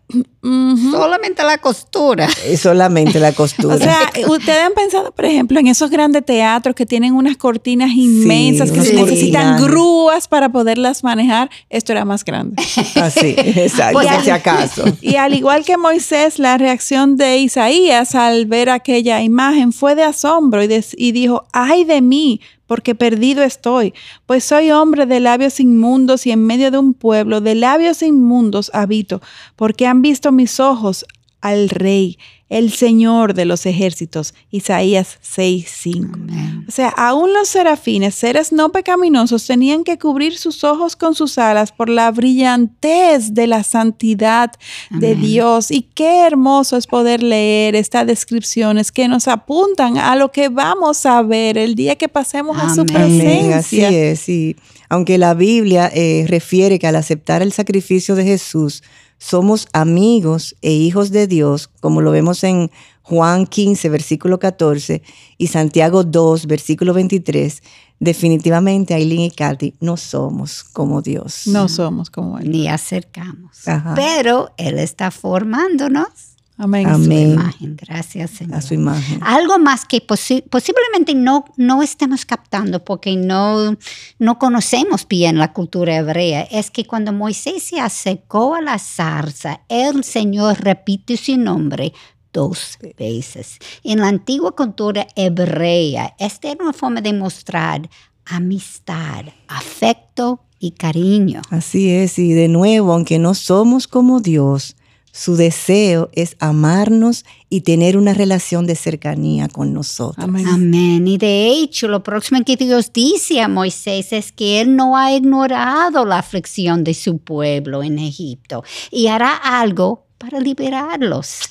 Solamente 0.92 1.44
la 1.44 1.58
costura. 1.58 2.30
solamente 2.58 3.20
la 3.20 3.34
costura. 3.34 3.76
O 3.76 3.78
sea, 3.78 4.00
ustedes 4.28 4.60
han 4.60 4.74
pensado, 4.74 5.12
por 5.12 5.26
ejemplo, 5.26 5.60
en 5.60 5.68
esos 5.68 5.90
grandes 5.90 6.24
teatros 6.24 6.76
que 6.76 6.86
tienen 6.86 7.14
unas 7.14 7.38
cortinas 7.38 7.92
inmensas 7.92 8.72
que 8.72 8.80
necesitan 8.80 9.62
grúas 9.62 10.28
para 10.28 10.50
poderlas 10.50 11.04
manejar. 11.04 11.50
Esto 11.70 11.94
era 11.94 12.06
más 12.06 12.24
grande. 12.24 12.62
Así, 12.96 13.34
exacto, 13.38 14.00
por 14.00 14.24
si 14.24 14.30
acaso. 14.30 14.84
Y 15.02 15.16
al 15.16 15.34
igual 15.34 15.66
que 15.66 15.78
Moisés, 15.78 16.38
la 16.38 16.58
reacción 16.58 17.18
de 17.18 17.38
Isaías 17.38 18.14
al 18.14 18.46
ver 18.46 18.70
aquella 18.70 19.22
imagen 19.24 19.74
fue 19.74 19.96
de 19.96 20.04
asombro 20.04 20.64
y, 20.64 20.70
y 20.98 21.12
dijo, 21.12 21.46
ay 21.52 21.86
de 21.86 22.02
mí, 22.02 22.40
porque 22.68 22.96
perdido 22.96 23.44
estoy, 23.44 23.94
pues 24.26 24.44
soy 24.44 24.72
hombre 24.72 25.06
de 25.06 25.20
labios 25.20 25.60
inmundos 25.60 26.26
y 26.26 26.32
en 26.32 26.46
medio 26.46 26.72
de 26.72 26.78
un 26.78 26.94
pueblo 26.94 27.42
de 27.42 27.56
labios 27.56 28.02
inmundos 28.02 28.72
habito, 28.74 29.22
porque 29.56 29.88
han 29.88 29.95
visto 30.02 30.32
mis 30.32 30.60
ojos 30.60 31.06
al 31.42 31.70
Rey, 31.70 32.18
el 32.50 32.72
Señor 32.72 33.36
de 33.36 33.46
los 33.46 33.66
ejércitos. 33.68 34.34
Isaías 34.50 35.20
6:5. 35.22 36.68
O 36.68 36.72
sea, 36.72 36.90
aún 36.90 37.34
los 37.34 37.50
serafines, 37.50 38.16
seres 38.16 38.52
no 38.52 38.72
pecaminosos, 38.72 39.46
tenían 39.46 39.84
que 39.84 40.00
cubrir 40.00 40.38
sus 40.38 40.64
ojos 40.64 40.96
con 40.96 41.14
sus 41.14 41.38
alas 41.38 41.72
por 41.72 41.90
la 41.90 42.10
brillantez 42.12 43.34
de 43.36 43.46
la 43.46 43.64
santidad 43.64 44.52
de 44.90 45.16
Dios. 45.16 45.70
Y 45.70 45.84
qué 45.84 46.26
hermoso 46.26 46.78
es 46.78 46.88
poder 46.88 47.22
leer 47.22 47.76
estas 47.76 48.08
descripciones 48.08 48.92
que 48.92 49.08
nos 49.08 49.28
apuntan 49.28 49.98
a 49.98 50.16
lo 50.16 50.32
que 50.32 50.50
vamos 50.50 51.06
a 51.06 51.22
ver 51.22 51.60
el 51.60 51.76
día 51.76 51.96
que 51.96 52.08
pasemos 52.10 52.58
a 52.58 52.74
su 52.74 52.86
presencia. 52.86 53.58
Así 53.58 53.82
es, 53.82 54.30
y 54.30 54.56
aunque 54.90 55.18
la 55.18 55.34
Biblia 55.34 55.92
eh, 55.94 56.26
refiere 56.28 56.80
que 56.80 56.88
al 56.88 56.96
aceptar 56.96 57.42
el 57.42 57.52
sacrificio 57.52 58.16
de 58.16 58.24
Jesús, 58.24 58.84
somos 59.18 59.68
amigos 59.74 60.56
e 60.62 60.72
hijos 60.72 61.12
de 61.12 61.28
Dios, 61.28 61.70
como 61.80 62.02
lo 62.02 62.12
vemos 62.12 62.44
en 62.44 62.72
Juan 63.02 63.46
15, 63.46 63.90
versículo 63.90 64.40
14, 64.40 65.02
y 65.38 65.48
Santiago 65.48 66.04
2, 66.04 66.48
versículo 66.48 66.94
23, 66.94 67.62
definitivamente 68.00 68.94
Aileen 68.94 69.22
y 69.22 69.32
Katy 69.32 69.76
no 69.80 69.98
somos 69.98 70.64
como 70.64 71.02
Dios. 71.02 71.48
No 71.48 71.70
somos 71.70 72.10
como 72.10 72.40
Él. 72.40 72.52
Ni 72.52 72.68
acercamos. 72.68 73.58
Pero 73.96 74.52
Él 74.58 74.80
está 74.80 75.12
formándonos 75.12 76.35
Amén. 76.58 76.88
A 76.88 76.96
su 76.96 77.12
imagen. 77.12 77.76
Gracias, 77.76 78.32
Señor. 78.32 78.56
A 78.56 78.62
su 78.62 78.74
imagen. 78.74 79.20
Algo 79.22 79.60
más 79.60 79.86
que 79.86 80.00
posiblemente 80.02 81.14
no, 81.14 81.46
no 81.58 81.84
estemos 81.84 82.26
captando 82.26 82.84
porque 82.84 83.16
no, 83.18 83.76
no 84.20 84.40
conocemos 84.40 85.06
bien 85.08 85.38
la 85.38 85.52
cultura 85.52 85.98
hebrea 85.98 86.42
es 86.44 86.72
que 86.72 86.86
cuando 86.86 87.12
Moisés 87.12 87.64
se 87.64 87.80
acercó 87.80 88.56
a 88.56 88.62
la 88.62 88.80
zarza, 88.80 89.62
el 89.68 90.04
Señor 90.04 90.62
repite 90.62 91.18
su 91.18 91.38
nombre 91.38 91.92
dos 92.32 92.78
veces. 92.98 93.58
En 93.84 94.00
la 94.00 94.08
antigua 94.08 94.54
cultura 94.54 95.08
hebrea, 95.16 96.16
esta 96.20 96.52
era 96.52 96.64
una 96.64 96.74
forma 96.74 97.02
de 97.02 97.14
mostrar 97.14 97.90
amistad, 98.26 99.26
afecto 99.48 100.42
y 100.60 100.72
cariño. 100.72 101.42
Así 101.50 101.90
es, 101.90 102.18
y 102.18 102.34
de 102.34 102.48
nuevo, 102.48 102.94
aunque 102.94 103.20
no 103.20 103.34
somos 103.36 103.88
como 103.88 104.20
Dios, 104.20 104.76
su 105.16 105.38
deseo 105.38 106.10
es 106.12 106.36
amarnos 106.42 107.24
y 107.50 107.62
tener 107.62 107.96
una 107.96 108.14
relación 108.14 108.68
de 108.68 108.76
cercanía 108.76 109.48
con 109.48 109.72
nosotros. 109.72 110.26
Amén. 110.26 111.08
Y 111.08 111.18
de 111.18 111.48
hecho, 111.48 111.88
lo 111.88 112.04
próximo 112.04 112.44
que 112.44 112.58
Dios 112.58 112.92
dice 112.92 113.40
a 113.40 113.48
Moisés 113.48 114.12
es 114.12 114.34
que 114.34 114.60
Él 114.60 114.76
no 114.76 114.98
ha 114.98 115.14
ignorado 115.14 116.04
la 116.04 116.20
aflicción 116.20 116.84
de 116.84 116.94
su 116.94 117.20
pueblo 117.20 117.82
en 117.82 117.98
Egipto 117.98 118.66
y 118.92 119.08
hará 119.08 119.36
algo 119.36 120.06
para 120.18 120.42
liberarlos. 120.42 121.44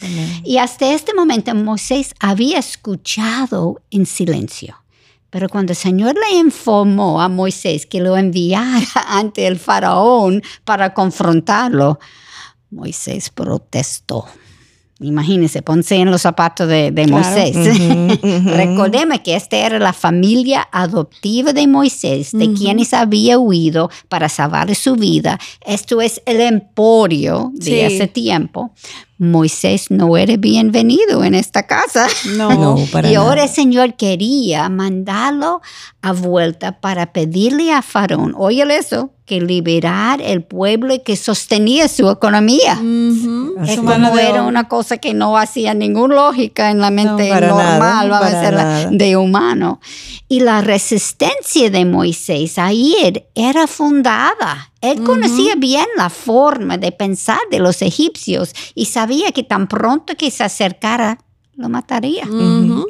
Y 0.45 0.59
hasta 0.59 0.93
este 0.93 1.15
momento 1.15 1.55
Moisés 1.55 2.15
había 2.21 2.59
escuchado 2.59 3.81
en 3.91 4.05
silencio. 4.05 4.77
Pero 5.31 5.49
cuando 5.49 5.73
el 5.73 5.79
Señor 5.79 6.15
le 6.15 6.37
informó 6.37 7.23
a 7.23 7.31
Moisés 7.31 7.87
que 7.87 8.01
lo 8.01 8.19
enviara 8.19 8.85
ante 9.09 9.47
el 9.47 9.59
faraón 9.59 10.43
para 10.65 10.93
confrontarlo, 10.93 11.99
Moisés 12.71 13.31
protestó. 13.31 14.27
Imagínense, 15.01 15.61
ponse 15.61 15.97
en 15.97 16.11
los 16.11 16.23
zapatos 16.23 16.69
de, 16.69 17.07
Moisés. 17.11 17.57
Recordemos 18.57 19.21
que 19.21 19.35
esta 19.35 19.57
era 19.57 19.79
la 19.81 19.93
familia 19.93 20.69
adoptiva 20.71 21.53
de 21.53 21.67
Moisés, 21.67 22.31
de 22.33 22.53
quienes 22.53 22.95
había 22.95 23.39
huido 23.39 23.91
para 24.09 24.29
salvar 24.29 24.73
su 24.77 24.95
vida. 24.95 25.39
Esto 25.67 26.01
es 26.01 26.23
el 26.27 26.41
emporio 26.41 27.51
de 27.55 27.87
ese 27.87 28.07
tiempo. 28.07 28.73
Moisés 29.19 29.91
no 29.91 30.17
era 30.17 30.37
bienvenido 30.37 31.23
en 31.25 31.35
esta 31.35 31.67
casa. 31.67 32.07
No, 32.35 32.77
para 32.91 33.11
Y 33.11 33.15
ahora 33.15 33.45
el 33.45 33.49
Señor 33.49 33.95
quería 33.95 34.69
mandarlo 34.69 35.63
a 36.03 36.13
vuelta 36.13 36.81
para 36.81 37.13
pedirle 37.13 37.73
a 37.73 37.81
Faraón, 37.81 38.35
oye 38.37 38.65
eso, 38.77 39.11
que 39.25 39.41
liberar 39.41 40.21
el 40.21 40.43
pueblo 40.43 40.95
que 41.03 41.17
sostenía 41.17 41.89
su 41.89 42.11
economía. 42.11 42.73
Es 43.67 43.77
como 43.77 44.19
era 44.19 44.43
una 44.43 44.69
cosa 44.69 44.99
que 44.99 45.15
no 45.15 45.39
hacía 45.39 45.75
ninguna 45.75 46.15
lógica 46.15 46.71
en 46.71 46.81
la 46.81 46.91
mente 46.91 47.31
normal, 47.31 48.11
vamos 48.11 48.35
a 48.35 48.91
de 48.91 49.17
humano. 49.17 49.81
Y 50.29 50.41
la 50.41 50.61
resistencia 50.61 51.71
de 51.71 51.85
Moisés 51.85 52.59
a 52.59 52.73
ir 52.73 53.25
era 53.35 53.67
fundada. 53.67 54.73
Él 54.85 55.03
conocía 55.03 55.55
bien 55.57 55.87
la 55.97 56.11
forma 56.11 56.79
de 56.79 56.93
pensar 56.93 57.39
de 57.51 57.59
los 57.59 57.83
egipcios 57.83 58.53
y 58.75 58.87
sabía 58.87 59.33
que 59.33 59.43
tan 59.43 59.69
pronto 59.69 60.15
que 60.17 60.31
se 60.31 60.45
acercara 60.45 61.19
lo 61.57 61.69
mataría. 61.69 62.25
O 62.27 62.87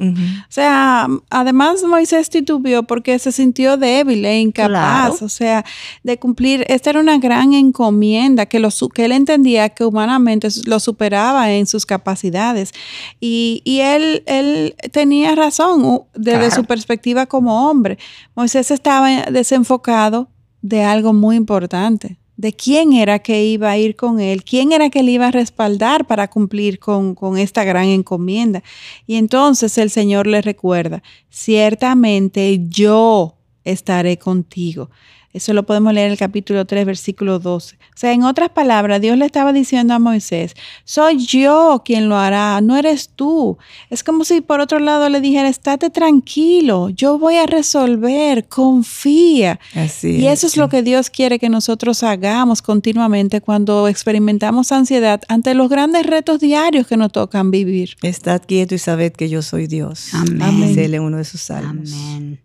sea, 0.49 1.07
además 1.31 1.83
Moisés 1.85 2.31
titubeó 2.31 2.83
porque 2.85 3.19
se 3.19 3.31
sintió 3.31 3.77
débil 3.77 4.25
e 4.25 4.41
incapaz, 4.41 5.21
o 5.23 5.29
sea, 5.29 5.65
de 6.03 6.19
cumplir. 6.19 6.65
Esta 6.69 6.91
era 6.91 7.01
una 7.01 7.19
gran 7.19 7.53
encomienda 7.53 8.47
que, 8.47 8.61
lo, 8.61 8.71
que 8.95 9.05
él 9.05 9.13
entendía 9.13 9.69
que 9.69 9.85
humanamente 9.85 10.49
lo 10.67 10.81
superaba 10.81 11.51
en 11.53 11.67
sus 11.67 11.85
capacidades. 11.85 12.73
Y, 13.21 13.63
él, 13.65 14.23
él 14.27 14.75
tenía 14.93 15.35
razón 15.35 16.03
desde 16.15 16.51
su 16.51 16.65
perspectiva 16.65 17.27
como 17.27 17.69
hombre. 17.69 17.99
Moisés 18.35 18.71
estaba 18.71 19.11
desenfocado 19.31 20.29
de 20.64 20.83
algo 20.83 21.12
muy 21.12 21.37
importante 21.37 22.16
de 22.38 22.54
quién 22.54 22.94
era 22.94 23.18
que 23.18 23.44
iba 23.44 23.71
a 23.71 23.76
ir 23.76 23.97
con 23.97 24.18
él, 24.18 24.44
quién 24.44 24.73
era 24.73 24.88
que 24.88 25.02
le 25.02 25.12
iba 25.12 25.28
a 25.28 25.30
respaldar 25.30 26.06
para 26.06 26.28
cumplir 26.28 26.78
con, 26.78 27.14
con, 27.14 27.37
esta 27.37 27.64
gran 27.64 27.85
encomienda. 27.85 28.62
Y 29.06 29.16
entonces 29.16 29.76
el 29.76 29.90
Señor 29.90 30.26
le 30.26 30.40
recuerda, 30.40 31.02
ciertamente 31.28 32.61
yo 32.68 33.37
estaré 33.62 34.18
contigo. 34.18 34.90
Eso 35.35 35.53
lo 35.53 35.64
podemos 35.64 35.93
leer 35.93 36.07
en 36.07 36.12
el 36.12 36.19
capítulo 36.19 36.64
3, 36.64 36.87
versículo 36.87 37.41
12. 37.41 37.75
O 37.75 37.79
sea, 37.97 38.12
en 38.12 38.23
otras 38.23 38.50
palabras, 38.50 39.00
Dios 39.00 39.19
le 39.19 39.26
estaba 39.26 39.53
diciendo 39.53 39.93
a 39.93 39.99
Moisés, 39.99 40.55
soy 40.85 41.19
yo 41.26 41.83
quien 41.85 42.09
lo 42.09 42.17
hará, 42.17 42.61
no 42.61 42.76
eres 42.76 43.11
tú. 43.14 43.59
Es 43.91 44.05
como 44.05 44.25
si 44.25 44.41
por 44.41 44.61
otro 44.61 44.79
lado 44.79 45.09
le 45.09 45.21
dijera, 45.21 45.49
estate 45.49 45.91
tranquilo, 45.91 46.88
yo 46.88 47.19
voy 47.19 47.35
a 47.37 47.47
resolver, 47.47 48.47
confía. 48.47 49.59
Así 49.75 50.19
y 50.19 50.29
eso 50.29 50.47
es 50.47 50.57
lo 50.57 50.69
que 50.69 50.83
Dios 50.83 51.11
quiere 51.11 51.41
que 51.41 51.49
nosotros 51.49 52.05
hagamos 52.05 52.62
continuamente 52.62 53.41
cuando 53.41 53.88
experimentamos 53.88 54.71
ansiedad 54.71 55.21
ante 55.26 55.55
los 55.55 55.69
grandes 55.69 56.07
retos 56.07 56.38
diarios 56.38 56.87
que 56.87 56.97
nos 56.97 57.11
tocan 57.11 57.50
vivir. 57.50 57.97
Estad 58.03 58.41
quieto 58.47 58.76
y 58.76 58.79
sabed 58.79 59.12
que 59.12 59.29
yo 59.29 59.43
soy 59.43 59.67
Dios. 59.67 60.14
Amén. 60.14 60.69
Dice 60.69 61.00
uno 61.00 61.17
de 61.17 61.25
sus 61.25 61.41
salmos. 61.41 61.93
Amén. 61.93 62.38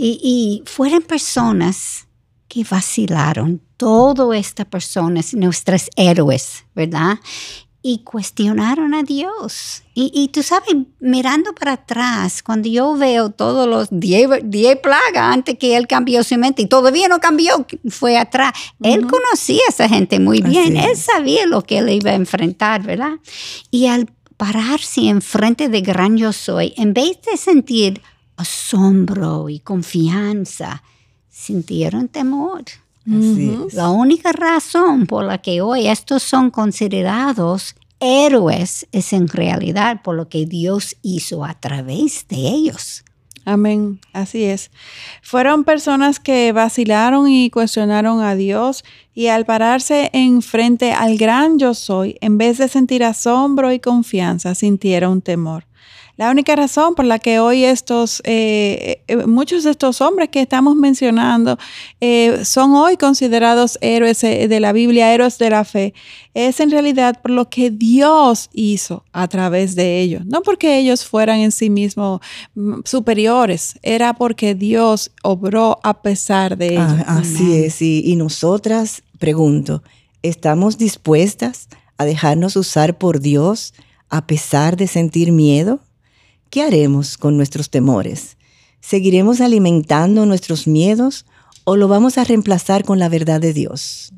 Y, 0.00 0.62
fueron 0.64 1.02
personas 1.02 2.06
que 2.46 2.64
vacilaron, 2.64 3.60
todas 3.76 4.38
estas 4.38 4.66
personas, 4.66 5.34
nuestros 5.34 5.90
héroes, 5.96 6.64
¿verdad? 6.72 7.18
Y 7.82 8.04
cuestionaron 8.04 8.94
a 8.94 9.02
Dios. 9.02 9.82
Y, 9.94 10.28
tú 10.28 10.44
sabes, 10.44 10.68
mirando 11.00 11.52
para 11.52 11.72
atrás, 11.72 12.44
cuando 12.44 12.68
yo 12.68 12.94
veo 12.94 13.30
todos 13.30 13.66
los 13.66 13.88
10 13.90 14.76
plagas 14.76 15.34
antes 15.34 15.58
que 15.58 15.76
él 15.76 15.88
cambió 15.88 16.22
su 16.22 16.38
mente, 16.38 16.62
y 16.62 16.66
todavía 16.66 17.08
no 17.08 17.18
cambió, 17.18 17.66
fue 17.88 18.16
atrás. 18.16 18.52
Él 18.80 19.04
conocía 19.08 19.62
a 19.66 19.70
esa 19.70 19.88
gente 19.88 20.20
muy 20.20 20.42
bien, 20.42 20.76
él 20.76 20.96
sabía 20.96 21.44
lo 21.46 21.64
que 21.64 21.78
él 21.78 21.88
iba 21.88 22.12
a 22.12 22.14
enfrentar, 22.14 22.84
¿verdad? 22.84 23.14
Y 23.72 23.86
al 23.86 24.08
pararse 24.36 25.08
enfrente 25.08 25.68
de 25.68 25.80
gran 25.80 26.16
yo 26.16 26.32
soy, 26.32 26.72
en 26.76 26.94
vez 26.94 27.18
de 27.28 27.36
sentir 27.36 28.00
asombro 28.38 29.48
y 29.48 29.58
confianza, 29.58 30.82
sintieron 31.28 32.08
temor. 32.08 32.64
La 33.72 33.88
única 33.88 34.32
razón 34.32 35.06
por 35.06 35.24
la 35.24 35.38
que 35.38 35.62
hoy 35.62 35.86
estos 35.86 36.22
son 36.22 36.50
considerados 36.50 37.74
héroes 38.00 38.86
es 38.92 39.12
en 39.12 39.28
realidad 39.28 40.02
por 40.02 40.14
lo 40.14 40.28
que 40.28 40.44
Dios 40.46 40.96
hizo 41.02 41.44
a 41.44 41.54
través 41.54 42.26
de 42.28 42.36
ellos. 42.36 43.04
Amén, 43.46 43.98
así 44.12 44.44
es. 44.44 44.70
Fueron 45.22 45.64
personas 45.64 46.20
que 46.20 46.52
vacilaron 46.52 47.28
y 47.28 47.48
cuestionaron 47.48 48.20
a 48.20 48.34
Dios 48.34 48.84
y 49.14 49.28
al 49.28 49.46
pararse 49.46 50.10
en 50.12 50.42
frente 50.42 50.92
al 50.92 51.16
gran 51.16 51.58
yo 51.58 51.72
soy, 51.72 52.18
en 52.20 52.36
vez 52.36 52.58
de 52.58 52.68
sentir 52.68 53.02
asombro 53.02 53.72
y 53.72 53.80
confianza, 53.80 54.54
sintieron 54.54 55.22
temor. 55.22 55.64
La 56.18 56.32
única 56.32 56.56
razón 56.56 56.96
por 56.96 57.04
la 57.04 57.20
que 57.20 57.38
hoy 57.38 57.62
estos, 57.62 58.20
eh, 58.24 59.02
eh, 59.06 59.24
muchos 59.24 59.62
de 59.62 59.70
estos 59.70 60.00
hombres 60.00 60.30
que 60.30 60.40
estamos 60.42 60.74
mencionando 60.74 61.56
eh, 62.00 62.44
son 62.44 62.72
hoy 62.72 62.96
considerados 62.96 63.78
héroes 63.80 64.20
de 64.22 64.58
la 64.58 64.72
Biblia, 64.72 65.14
héroes 65.14 65.38
de 65.38 65.50
la 65.50 65.64
fe, 65.64 65.94
es 66.34 66.58
en 66.58 66.72
realidad 66.72 67.20
por 67.22 67.30
lo 67.30 67.48
que 67.48 67.70
Dios 67.70 68.50
hizo 68.52 69.04
a 69.12 69.28
través 69.28 69.76
de 69.76 70.00
ellos. 70.00 70.26
No 70.26 70.42
porque 70.42 70.80
ellos 70.80 71.04
fueran 71.04 71.38
en 71.38 71.52
sí 71.52 71.70
mismos 71.70 72.20
mm, 72.56 72.80
superiores, 72.84 73.78
era 73.82 74.12
porque 74.14 74.56
Dios 74.56 75.12
obró 75.22 75.78
a 75.84 76.02
pesar 76.02 76.58
de 76.58 76.78
ah, 76.78 76.94
ellos. 76.94 77.04
así 77.06 77.54
es, 77.54 77.80
y, 77.80 78.02
y 78.04 78.16
nosotras, 78.16 79.04
pregunto, 79.20 79.84
¿estamos 80.24 80.78
dispuestas 80.78 81.68
a 81.96 82.04
dejarnos 82.04 82.56
usar 82.56 82.98
por 82.98 83.20
Dios 83.20 83.72
a 84.10 84.26
pesar 84.26 84.76
de 84.76 84.88
sentir 84.88 85.30
miedo? 85.30 85.78
¿Qué 86.50 86.62
haremos 86.62 87.18
con 87.18 87.36
nuestros 87.36 87.68
temores? 87.68 88.38
¿Seguiremos 88.80 89.40
alimentando 89.42 90.24
nuestros 90.24 90.66
miedos 90.66 91.26
o 91.64 91.76
lo 91.76 91.88
vamos 91.88 92.16
a 92.16 92.24
reemplazar 92.24 92.84
con 92.84 92.98
la 92.98 93.10
verdad 93.10 93.40
de 93.40 93.52
Dios? 93.52 94.14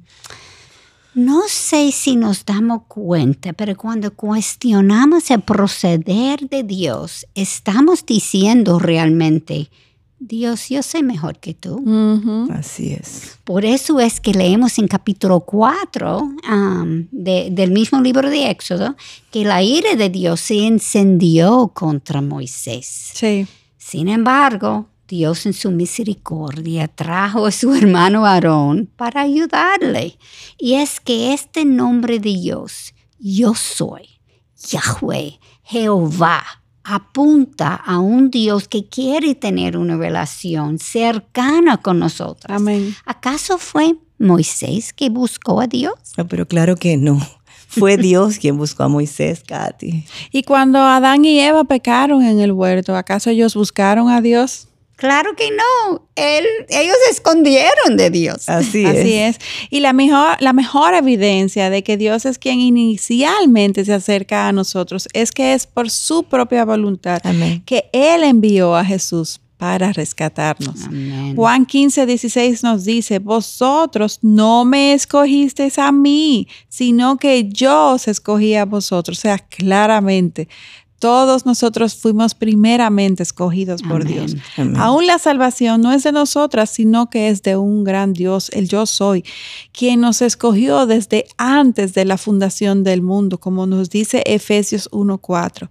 No 1.12 1.42
sé 1.48 1.90
si 1.90 2.14
nos 2.14 2.44
damos 2.44 2.82
cuenta, 2.86 3.52
pero 3.52 3.76
cuando 3.76 4.14
cuestionamos 4.14 5.28
el 5.32 5.40
proceder 5.40 6.48
de 6.48 6.62
Dios, 6.62 7.26
estamos 7.34 8.06
diciendo 8.06 8.78
realmente, 8.78 9.70
Dios, 10.22 10.68
yo 10.68 10.82
sé 10.82 11.02
mejor 11.02 11.38
que 11.38 11.54
tú. 11.54 11.82
Así 12.52 12.92
es. 12.92 13.38
Por 13.44 13.64
eso 13.64 14.00
es 14.00 14.20
que 14.20 14.34
leemos 14.34 14.78
en 14.78 14.86
capítulo 14.86 15.40
4 15.40 16.18
um, 16.20 17.06
del 17.10 17.70
mismo 17.70 18.02
libro 18.02 18.28
de 18.28 18.50
Éxodo 18.50 18.96
que 19.30 19.44
la 19.44 19.62
ira 19.62 19.96
de 19.96 20.10
Dios 20.10 20.40
se 20.40 20.66
encendió 20.66 21.72
contra 21.74 22.20
Moisés. 22.20 23.12
Sí. 23.14 23.46
Sin 23.78 24.08
embargo, 24.08 24.88
Dios 25.08 25.46
en 25.46 25.54
su 25.54 25.70
misericordia 25.70 26.86
trajo 26.86 27.46
a 27.46 27.50
su 27.50 27.74
hermano 27.74 28.26
Aarón 28.26 28.90
para 28.96 29.22
ayudarle. 29.22 30.18
Y 30.58 30.74
es 30.74 31.00
que 31.00 31.32
este 31.32 31.64
nombre 31.64 32.20
de 32.20 32.30
Dios, 32.30 32.94
yo 33.18 33.54
soy, 33.54 34.20
Yahweh, 34.68 35.40
Jehová, 35.62 36.59
apunta 36.94 37.74
a 37.74 37.98
un 37.98 38.30
Dios 38.30 38.68
que 38.68 38.86
quiere 38.86 39.34
tener 39.34 39.76
una 39.76 39.96
relación 39.96 40.78
cercana 40.78 41.78
con 41.78 41.98
nosotros. 41.98 42.54
Amén. 42.54 42.94
¿Acaso 43.04 43.58
fue 43.58 43.96
Moisés 44.18 44.92
que 44.92 45.08
buscó 45.10 45.60
a 45.60 45.66
Dios? 45.66 45.94
pero 46.28 46.46
claro 46.46 46.76
que 46.76 46.96
no. 46.96 47.20
Fue 47.68 47.96
Dios 47.96 48.38
quien 48.38 48.58
buscó 48.58 48.82
a 48.82 48.88
Moisés, 48.88 49.44
Katy. 49.46 50.04
Y 50.32 50.42
cuando 50.42 50.80
Adán 50.80 51.24
y 51.24 51.38
Eva 51.38 51.62
pecaron 51.62 52.24
en 52.24 52.40
el 52.40 52.50
huerto, 52.50 52.96
¿acaso 52.96 53.30
ellos 53.30 53.54
buscaron 53.54 54.08
a 54.08 54.20
Dios? 54.20 54.66
Claro 55.00 55.34
que 55.34 55.50
no. 55.50 56.06
Él, 56.14 56.44
ellos 56.68 56.94
se 57.06 57.12
escondieron 57.12 57.96
de 57.96 58.10
Dios. 58.10 58.50
Así, 58.50 58.84
Así 58.84 59.14
es. 59.14 59.38
Y 59.70 59.80
la 59.80 59.94
mejor, 59.94 60.36
la 60.40 60.52
mejor 60.52 60.92
evidencia 60.92 61.70
de 61.70 61.82
que 61.82 61.96
Dios 61.96 62.26
es 62.26 62.36
quien 62.36 62.60
inicialmente 62.60 63.82
se 63.86 63.94
acerca 63.94 64.46
a 64.46 64.52
nosotros 64.52 65.08
es 65.14 65.32
que 65.32 65.54
es 65.54 65.66
por 65.66 65.88
su 65.88 66.24
propia 66.24 66.66
voluntad 66.66 67.22
Amén. 67.24 67.62
que 67.64 67.88
Él 67.94 68.24
envió 68.24 68.76
a 68.76 68.84
Jesús 68.84 69.40
para 69.60 69.92
rescatarnos. 69.92 70.84
Amén. 70.84 71.36
Juan 71.36 71.64
15, 71.64 72.06
16 72.06 72.62
nos 72.62 72.84
dice, 72.84 73.18
vosotros 73.18 74.18
no 74.20 74.64
me 74.64 74.94
escogisteis 74.94 75.78
a 75.78 75.92
mí, 75.92 76.48
sino 76.68 77.18
que 77.18 77.46
yo 77.48 77.92
os 77.92 78.08
escogí 78.08 78.54
a 78.54 78.64
vosotros. 78.64 79.18
O 79.18 79.20
sea, 79.20 79.38
claramente, 79.38 80.48
todos 81.00 81.46
nosotros 81.46 81.94
fuimos 81.96 82.34
primeramente 82.34 83.22
escogidos 83.22 83.82
por 83.82 84.02
Amén. 84.02 84.06
Dios. 84.06 84.36
Amén. 84.58 84.76
Aún 84.76 85.06
la 85.06 85.18
salvación 85.18 85.80
no 85.80 85.92
es 85.92 86.02
de 86.04 86.12
nosotras, 86.12 86.68
sino 86.68 87.08
que 87.08 87.30
es 87.30 87.42
de 87.42 87.56
un 87.56 87.84
gran 87.84 88.12
Dios, 88.12 88.50
el 88.52 88.68
yo 88.68 88.84
soy, 88.84 89.24
quien 89.72 90.00
nos 90.00 90.20
escogió 90.20 90.86
desde 90.86 91.24
antes 91.38 91.94
de 91.94 92.04
la 92.04 92.18
fundación 92.18 92.84
del 92.84 93.00
mundo, 93.00 93.38
como 93.38 93.66
nos 93.66 93.88
dice 93.88 94.22
Efesios 94.26 94.90
1.4. 94.90 95.70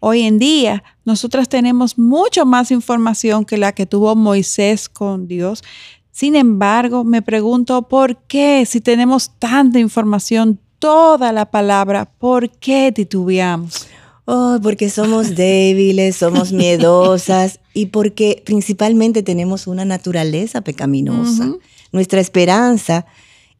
Hoy 0.00 0.22
en 0.22 0.38
día, 0.38 0.84
nosotras 1.06 1.48
tenemos 1.48 1.96
mucho 1.96 2.44
más 2.44 2.70
información 2.70 3.46
que 3.46 3.56
la 3.56 3.72
que 3.72 3.86
tuvo 3.86 4.14
Moisés 4.14 4.90
con 4.90 5.26
Dios. 5.26 5.64
Sin 6.12 6.36
embargo, 6.36 7.02
me 7.02 7.22
pregunto 7.22 7.88
por 7.88 8.18
qué, 8.26 8.66
si 8.66 8.82
tenemos 8.82 9.30
tanta 9.38 9.78
información, 9.78 10.60
toda 10.78 11.32
la 11.32 11.50
palabra, 11.50 12.04
¿por 12.04 12.50
qué 12.50 12.92
titubeamos? 12.94 13.86
Oh, 14.26 14.58
porque 14.60 14.90
somos 14.90 15.36
débiles, 15.36 16.16
somos 16.16 16.52
miedosas 16.52 17.60
y 17.74 17.86
porque 17.86 18.42
principalmente 18.44 19.22
tenemos 19.22 19.68
una 19.68 19.84
naturaleza 19.84 20.62
pecaminosa. 20.62 21.54
Nuestra 21.92 22.20
esperanza 22.20 23.06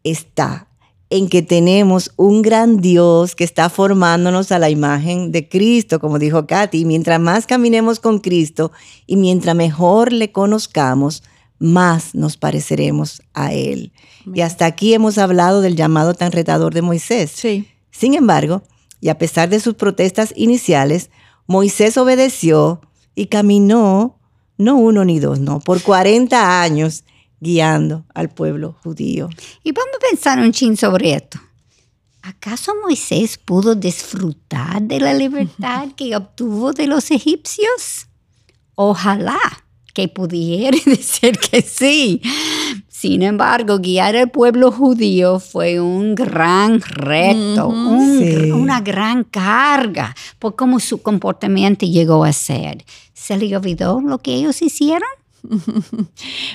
está 0.02 0.66
en 1.08 1.28
que 1.28 1.42
tenemos 1.42 2.12
un 2.16 2.42
gran 2.42 2.80
Dios 2.80 3.36
que 3.36 3.44
está 3.44 3.70
formándonos 3.70 4.50
a 4.50 4.58
la 4.58 4.68
imagen 4.68 5.30
de 5.30 5.48
Cristo, 5.48 6.00
como 6.00 6.18
dijo 6.18 6.48
Katy. 6.48 6.80
Y 6.80 6.84
mientras 6.84 7.20
más 7.20 7.46
caminemos 7.46 8.00
con 8.00 8.18
Cristo 8.18 8.72
y 9.06 9.16
mientras 9.16 9.54
mejor 9.54 10.12
le 10.12 10.32
conozcamos, 10.32 11.22
más 11.60 12.14
nos 12.14 12.36
pareceremos 12.36 13.22
a 13.34 13.54
Él. 13.54 13.92
Y 14.34 14.40
hasta 14.40 14.66
aquí 14.66 14.94
hemos 14.94 15.16
hablado 15.16 15.60
del 15.60 15.76
llamado 15.76 16.14
tan 16.14 16.32
retador 16.32 16.74
de 16.74 16.82
Moisés. 16.82 17.30
Sí. 17.34 17.68
Sin 17.92 18.14
embargo, 18.14 18.62
y 19.00 19.08
a 19.08 19.18
pesar 19.18 19.48
de 19.48 19.60
sus 19.60 19.74
protestas 19.74 20.32
iniciales, 20.36 21.10
Moisés 21.46 21.96
obedeció 21.96 22.80
y 23.14 23.26
caminó, 23.26 24.18
no 24.58 24.76
uno 24.76 25.04
ni 25.04 25.18
dos, 25.20 25.40
no, 25.40 25.60
por 25.60 25.82
40 25.82 26.62
años 26.62 27.04
guiando 27.40 28.04
al 28.14 28.28
pueblo 28.30 28.76
judío. 28.82 29.28
Y 29.62 29.72
vamos 29.72 29.94
a 29.96 30.10
pensar 30.10 30.38
un 30.38 30.52
chin 30.52 30.76
sobre 30.76 31.14
esto. 31.14 31.38
¿Acaso 32.22 32.72
Moisés 32.82 33.38
pudo 33.38 33.76
disfrutar 33.76 34.82
de 34.82 34.98
la 34.98 35.14
libertad 35.14 35.88
que 35.96 36.16
obtuvo 36.16 36.72
de 36.72 36.88
los 36.88 37.12
egipcios? 37.12 38.08
Ojalá 38.74 39.38
que 39.94 40.08
pudiera 40.08 40.76
decir 40.86 41.38
que 41.38 41.62
sí. 41.62 42.20
Sin 42.98 43.20
embargo, 43.22 43.78
guiar 43.78 44.16
al 44.16 44.30
pueblo 44.30 44.72
judío 44.72 45.38
fue 45.38 45.80
un 45.80 46.14
gran 46.14 46.80
reto, 46.80 47.68
Ujú. 47.68 47.76
un- 47.90 48.18
Sí. 48.20 48.50
una 48.52 48.80
gran 48.80 49.22
carga 49.24 50.14
por 50.38 50.56
cómo 50.56 50.80
su 50.80 51.02
comportamiento 51.02 51.84
llegó 51.84 52.24
a 52.24 52.32
ser. 52.32 52.86
¿Se 53.12 53.36
le 53.36 53.54
olvidó 53.54 54.00
lo 54.00 54.16
que 54.18 54.32
ellos 54.36 54.62
hicieron? 54.62 55.08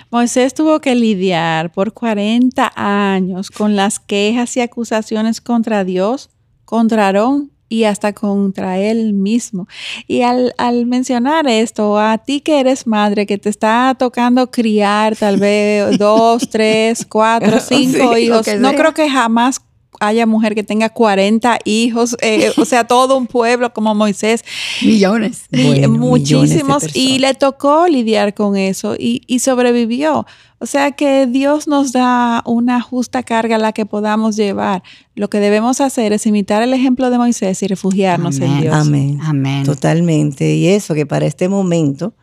Moisés 0.10 0.56
tuvo 0.56 0.80
que 0.82 0.96
lidiar 0.96 1.72
por 1.72 1.94
40 1.94 2.72
años 2.76 3.52
con 3.52 3.76
las 3.76 4.00
quejas 4.00 4.58
y 4.58 4.62
acusaciones 4.62 5.42
contra 5.42 5.84
Dios, 5.84 6.32
contra 6.66 7.06
Aarón 7.06 7.52
y 7.72 7.86
hasta 7.86 8.12
contra 8.12 8.78
él 8.80 9.14
mismo. 9.14 9.66
Y 10.06 10.24
al, 10.24 10.54
al 10.58 10.86
mencionar 10.86 11.48
esto, 11.48 11.98
a 11.98 12.18
ti 12.18 12.42
que 12.42 12.60
eres 12.60 12.86
madre, 12.86 13.26
que 13.26 13.38
te 13.38 13.48
está 13.48 13.96
tocando 13.98 14.52
criar 14.52 15.16
tal 15.16 15.38
vez 15.38 15.98
dos, 15.98 16.50
tres, 16.50 17.06
cuatro, 17.08 17.60
cinco 17.66 18.14
Sí, 18.14 18.24
hijos, 18.24 18.46
no 18.60 18.74
creo 18.74 18.94
que 18.94 19.10
jamás 19.10 19.62
haya 20.02 20.26
mujer 20.26 20.56
que 20.56 20.64
tenga 20.64 20.90
40 20.90 21.60
hijos, 21.64 22.18
eh, 22.22 22.52
o 22.58 22.66
sea, 22.66 22.86
todo 22.86 23.18
un 23.18 23.28
pueblo 23.28 23.72
como 23.74 23.96
Moisés. 23.96 24.44
Millones. 24.82 25.44
Muchísimos 25.88 26.94
y 26.96 27.20
le 27.20 27.34
tocó 27.34 27.88
lidiar 27.88 28.34
con 28.34 28.58
eso 28.58 28.96
y, 28.98 29.22
y 29.28 29.40
sobrevivió. 29.40 30.26
O 30.60 30.66
sea 30.68 30.92
que 30.92 31.26
Dios 31.26 31.68
nos 31.68 31.92
da 31.92 32.44
una 32.46 32.82
justa 32.82 33.24
carga 33.24 33.56
a 33.56 33.60
la 33.60 33.72
que 33.72 33.86
podamos 33.86 34.36
llevar. 34.36 34.84
Lo 35.16 35.30
que 35.30 35.40
debemos 35.40 35.82
hacer 35.82 36.14
es 36.14 36.28
imitar 36.28 36.62
el 36.62 36.74
ejemplo 36.74 37.10
de 37.10 37.18
Moisés 37.18 37.64
y 37.64 37.68
refugiarnos 37.68 38.40
en. 38.40 38.62
Dios. 38.62 38.76
Amén. 38.76 39.20
Amén. 39.24 39.64
Totalmente. 39.64 40.56
Y 40.56 40.68
eso 40.68 40.94
que 40.94 41.06
para 41.08 41.26
este 41.26 41.50
momento 41.50 42.14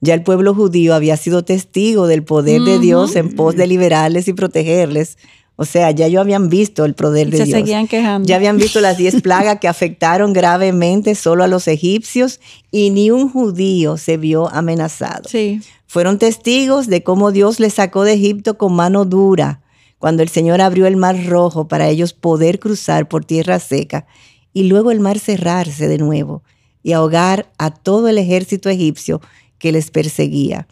ya 0.00 0.14
el 0.14 0.22
pueblo 0.22 0.54
judío 0.54 0.94
había 0.94 1.16
sido 1.16 1.44
testigo 1.44 2.06
del 2.06 2.22
poder 2.22 2.60
de 2.62 2.78
Dios 2.78 3.16
en 3.16 3.34
pos 3.34 3.56
de 3.56 3.66
liberarles 3.66 4.28
y 4.28 4.34
protegerles. 4.34 5.16
O 5.58 5.64
sea, 5.64 5.90
ya 5.90 6.06
ellos 6.06 6.20
habían 6.20 6.50
visto 6.50 6.84
el 6.84 6.94
poder 6.94 7.28
Y 7.28 7.30
de 7.30 7.36
se 7.38 7.44
Dios. 7.44 7.58
seguían 7.58 7.88
quejando. 7.88 8.26
Ya 8.28 8.36
habían 8.36 8.58
visto 8.58 8.80
las 8.80 8.98
diez 8.98 9.22
plagas 9.22 9.58
que 9.58 9.68
afectaron 9.68 10.32
gravemente 10.34 11.14
solo 11.14 11.44
a 11.44 11.48
los 11.48 11.66
egipcios 11.66 12.40
y 12.70 12.90
ni 12.90 13.10
un 13.10 13.30
judío 13.30 13.96
se 13.96 14.18
vio 14.18 14.48
amenazado. 14.50 15.28
Sí, 15.28 15.60
Fueron 15.86 16.18
testigos 16.18 16.88
de 16.88 17.02
cómo 17.02 17.32
Dios 17.32 17.58
les 17.58 17.74
sacó 17.74 18.04
de 18.04 18.12
Egipto 18.14 18.58
con 18.58 18.74
mano 18.74 19.04
dura, 19.06 19.62
cuando 19.98 20.22
el 20.22 20.28
Señor 20.28 20.60
abrió 20.60 20.86
el 20.86 20.96
mar 20.96 21.16
rojo 21.26 21.68
para 21.68 21.88
ellos 21.88 22.12
poder 22.12 22.58
cruzar 22.58 23.08
por 23.08 23.24
tierra 23.24 23.58
seca 23.58 24.06
y 24.52 24.64
luego 24.64 24.90
el 24.90 25.00
mar 25.00 25.18
cerrarse 25.18 25.88
de 25.88 25.96
nuevo 25.96 26.42
y 26.82 26.92
ahogar 26.92 27.50
a 27.56 27.70
todo 27.70 28.08
el 28.08 28.18
ejército 28.18 28.68
egipcio 28.68 29.22
que 29.58 29.72
les 29.72 29.90
perseguía. 29.90 30.66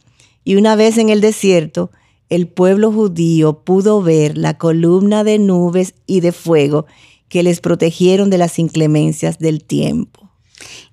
Y 0.45 0.57
una 0.57 0.77
vez 0.77 0.99
en 0.99 1.09
el 1.09 1.23
desierto, 1.23 1.91
el 2.31 2.49
pueblo 2.49 2.91
judío 2.93 3.61
pudo 3.65 4.03
ver 4.03 4.37
la 4.39 4.57
columna 4.59 5.25
de 5.25 5.39
nubes 5.39 5.95
y 6.07 6.21
de 6.21 6.33
fuego 6.33 6.87
que 7.29 7.43
les 7.43 7.61
protegieron 7.61 8.31
de 8.31 8.39
las 8.39 8.59
inclemencias 8.59 9.39
del 9.39 9.63
tiempo. 9.65 10.21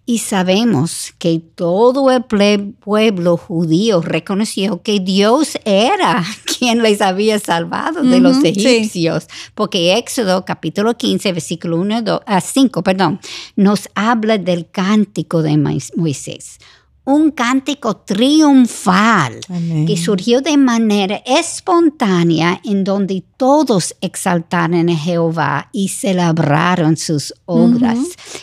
Y 0.06 0.18
sabemos 0.18 1.14
que 1.20 1.40
todo 1.40 2.10
el 2.10 2.24
pueblo 2.24 3.38
judío 3.38 4.02
reconoció 4.02 4.82
que 4.82 5.00
Dios 5.00 5.58
era 5.64 6.26
quien 6.60 6.82
les 6.82 7.02
había 7.02 7.38
salvado 7.40 8.02
de 8.04 8.20
los 8.20 8.38
sí. 8.38 8.48
egipcios, 8.48 9.28
porque 9.54 9.98
Éxodo 9.98 10.44
capítulo 10.44 10.98
15, 10.98 11.32
versículo 11.32 11.78
1 11.80 12.02
do- 12.02 12.24
a 12.26 12.42
5, 12.42 12.82
perdón, 12.84 13.20
nos 13.56 13.88
habla 13.94 14.38
del 14.38 14.70
cántico 14.70 15.44
de 15.44 15.58
Mois- 15.58 15.94
Moisés. 15.96 16.58
Un 17.04 17.32
cántico 17.32 17.98
triunfal 17.98 19.40
Amén. 19.50 19.88
que 19.88 19.98
surgió 19.98 20.42
de 20.42 20.56
manera 20.56 21.22
espontánea 21.26 22.62
en 22.64 22.84
donde 22.84 23.24
todos 23.38 23.96
exaltaron 24.02 24.90
a 24.90 24.96
Jehová 24.96 25.70
y 25.72 25.90
celebraron 25.90 26.98
sus 26.98 27.34
obras. 27.46 27.98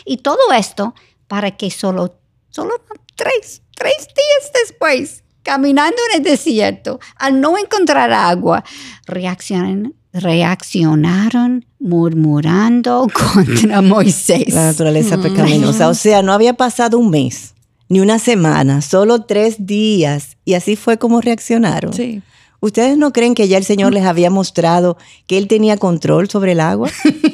Y 0.05 0.17
todo 0.17 0.51
esto 0.53 0.93
para 1.27 1.51
que 1.51 1.71
solo, 1.71 2.19
solo 2.49 2.71
tres, 3.15 3.61
tres 3.75 4.07
días 4.07 4.51
después, 4.65 5.23
caminando 5.43 5.97
en 6.11 6.17
el 6.17 6.23
desierto, 6.23 6.99
al 7.15 7.39
no 7.39 7.57
encontrar 7.57 8.11
agua, 8.11 8.63
reaccionaron, 9.05 9.95
reaccionaron 10.11 11.65
murmurando 11.79 13.07
contra 13.33 13.81
Moisés. 13.81 14.53
La 14.53 14.65
naturaleza 14.65 15.21
pecaminosa. 15.21 15.87
O 15.89 15.93
sea, 15.93 16.21
no 16.21 16.33
había 16.33 16.55
pasado 16.55 16.97
un 16.97 17.09
mes, 17.09 17.53
ni 17.89 17.99
una 17.99 18.19
semana, 18.19 18.81
solo 18.81 19.23
tres 19.23 19.65
días. 19.65 20.37
Y 20.45 20.53
así 20.53 20.75
fue 20.75 20.97
como 20.97 21.21
reaccionaron. 21.21 21.93
sí. 21.93 22.21
¿Ustedes 22.61 22.97
no 22.97 23.13
creen 23.13 23.35
que 23.35 23.47
ya 23.47 23.57
el 23.57 23.63
Señor 23.63 23.93
les 23.93 24.03
había 24.03 24.29
mostrado 24.29 24.97
que 25.27 25.37
Él 25.37 25.47
tenía 25.47 25.77
control 25.77 26.29
sobre 26.29 26.51
el 26.51 26.59
agua? 26.59 26.89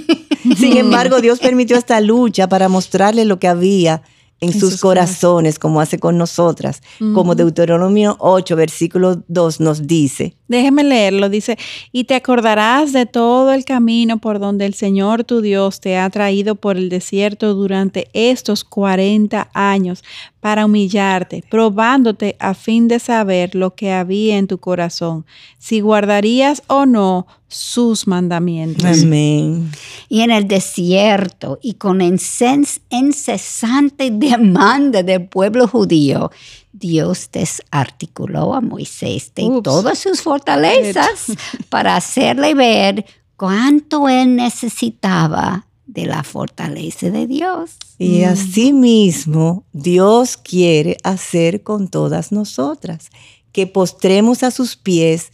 Sin 0.57 0.77
embargo, 0.77 1.19
Dios 1.19 1.39
permitió 1.39 1.77
esta 1.77 1.99
lucha 1.99 2.47
para 2.47 2.69
mostrarles 2.69 3.25
lo 3.25 3.39
que 3.39 3.47
había 3.47 4.03
en, 4.39 4.49
En 4.49 4.59
sus, 4.59 4.73
sus 4.73 4.81
corazones, 4.81 5.57
como 5.57 5.81
hace 5.81 5.97
con 5.97 6.17
nosotras. 6.17 6.83
Como 7.15 7.33
Deuteronomio 7.33 8.17
8, 8.19 8.55
versículo 8.55 9.23
2 9.27 9.59
nos 9.61 9.87
dice, 9.87 10.35
Déjeme 10.47 10.83
leerlo. 10.83 11.29
Dice, 11.29 11.57
y 11.91 12.03
te 12.03 12.15
acordarás 12.15 12.93
de 12.93 13.05
todo 13.05 13.51
el 13.51 13.65
camino 13.65 14.19
por 14.19 14.39
donde 14.39 14.65
el 14.65 14.73
Señor 14.73 15.23
tu 15.23 15.41
Dios 15.41 15.79
te 15.79 15.97
ha 15.97 16.09
traído 16.09 16.55
por 16.55 16.77
el 16.77 16.89
desierto 16.89 17.55
durante 17.55 18.09
estos 18.13 18.63
40 18.63 19.49
años 19.53 20.03
para 20.39 20.65
humillarte, 20.65 21.43
probándote 21.49 22.35
a 22.39 22.53
fin 22.53 22.87
de 22.87 22.99
saber 22.99 23.55
lo 23.55 23.73
que 23.73 23.91
había 23.91 24.37
en 24.37 24.45
tu 24.45 24.59
corazón, 24.59 25.25
si 25.57 25.79
guardarías 25.79 26.61
o 26.67 26.85
no 26.85 27.25
sus 27.47 28.05
mandamientos. 28.05 29.03
Amén. 29.03 29.71
Y 30.09 30.21
en 30.21 30.29
el 30.29 30.47
desierto 30.47 31.57
y 31.63 31.75
con 31.75 32.01
incesante 32.01 34.11
demanda 34.11 35.01
del 35.01 35.27
pueblo 35.27 35.67
judío, 35.67 36.29
Dios 36.77 37.29
desarticuló 37.31 38.53
a 38.53 38.59
Moisés 38.59 39.31
de 39.33 39.61
todas 39.63 39.97
sus 39.97 40.21
fortalezas 40.21 41.27
para 41.69 41.95
hacerle 41.95 42.53
ver 42.53 43.05
cuánto 43.37 44.09
él 44.09 44.35
necesitaba 44.35 45.67
de 45.85 46.05
la 46.05 46.23
fortaleza 46.23 47.09
de 47.09 47.27
Dios. 47.27 47.77
Y 47.97 48.21
mm. 48.21 48.25
así 48.25 48.73
mismo 48.73 49.63
Dios 49.71 50.35
quiere 50.35 50.97
hacer 51.03 51.63
con 51.63 51.87
todas 51.87 52.33
nosotras, 52.33 53.09
que 53.53 53.67
postremos 53.67 54.43
a 54.43 54.51
sus 54.51 54.75
pies 54.75 55.31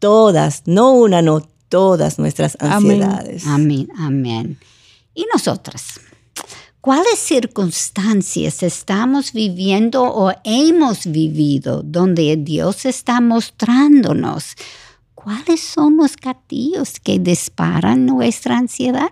todas, 0.00 0.62
no 0.66 0.92
una, 0.92 1.22
no 1.22 1.40
todas 1.68 2.18
nuestras 2.18 2.56
ansiedades. 2.58 3.46
Amén, 3.46 3.88
amén. 3.96 4.58
¿Y 5.14 5.24
nosotras? 5.32 6.00
¿Cuáles 6.84 7.18
circunstancias 7.18 8.62
estamos 8.62 9.32
viviendo 9.32 10.02
o 10.02 10.34
hemos 10.44 11.06
vivido 11.06 11.82
donde 11.82 12.36
Dios 12.36 12.84
está 12.84 13.22
mostrándonos 13.22 14.54
cuáles 15.14 15.62
son 15.62 15.96
los 15.96 16.14
gatillos 16.14 17.00
que 17.00 17.18
disparan 17.18 18.04
nuestra 18.04 18.58
ansiedad? 18.58 19.08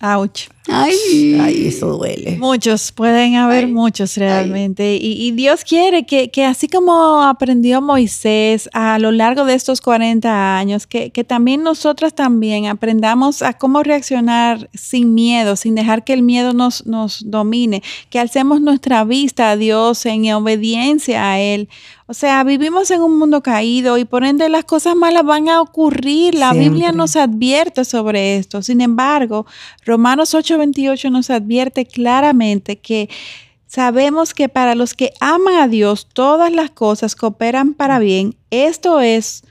Ouch. 0.00 0.48
Ay, 0.68 1.38
ay, 1.40 1.66
eso 1.66 1.96
duele. 1.96 2.36
Muchos, 2.38 2.92
pueden 2.92 3.34
haber 3.34 3.66
muchos 3.66 4.16
realmente. 4.16 4.96
Y, 5.00 5.32
Dios 5.32 5.64
quiere 5.64 6.06
que, 6.06 6.44
así 6.44 6.68
como 6.68 7.22
aprendió 7.22 7.80
Moisés 7.80 8.70
a 8.72 8.98
lo 9.00 9.10
largo 9.10 9.44
de 9.44 9.54
estos 9.54 9.80
40 9.80 10.56
años, 10.56 10.86
que, 10.86 11.10
también 11.26 11.62
nosotras 11.62 12.14
también 12.14 12.66
aprendamos 12.66 13.42
a 13.42 13.54
cómo 13.54 13.82
reaccionar 13.82 14.70
sin 14.72 15.14
miedo, 15.14 15.56
sin 15.56 15.74
dejar 15.74 16.04
que 16.04 16.12
el 16.12 16.22
miedo 16.22 16.52
nos, 16.52 16.86
nos 16.86 17.28
domine, 17.28 17.82
que 18.08 18.20
alcemos 18.20 18.60
nuestra 18.60 19.04
vista 19.04 19.50
a 19.50 19.56
Dios 19.56 20.06
en 20.06 20.32
obediencia 20.32 21.30
a 21.32 21.40
Él. 21.40 21.68
O 22.12 22.14
sea, 22.14 22.44
vivimos 22.44 22.90
en 22.90 23.00
un 23.00 23.18
mundo 23.18 23.42
caído 23.42 23.96
y 23.96 24.04
por 24.04 24.22
ende 24.22 24.48
las 24.50 24.64
cosas 24.64 24.94
malas 24.94 25.24
van 25.24 25.48
a 25.48 25.62
ocurrir. 25.62 26.34
La 26.34 26.52
Biblia 26.52 26.92
nos 26.92 27.16
advierte 27.16 27.86
sobre 27.86 28.36
esto. 28.36 28.60
Sin 28.60 28.82
embargo, 28.82 29.46
Romanos 29.86 30.34
8:28 30.52 31.10
nos 31.10 31.30
advierte 31.30 31.86
claramente 31.86 32.78
que 32.78 33.08
sabemos 33.66 34.34
que 34.34 34.48
para 34.48 34.74
los 34.74 34.94
que 34.94 35.12
aman 35.20 35.56
a 35.56 35.68
Dios 35.68 36.06
todas 36.12 36.52
las 36.52 36.70
cosas 36.70 37.16
cooperan 37.16 37.74
para 37.74 37.98
bien. 37.98 38.36
Esto 38.50 39.00
es 39.00 39.44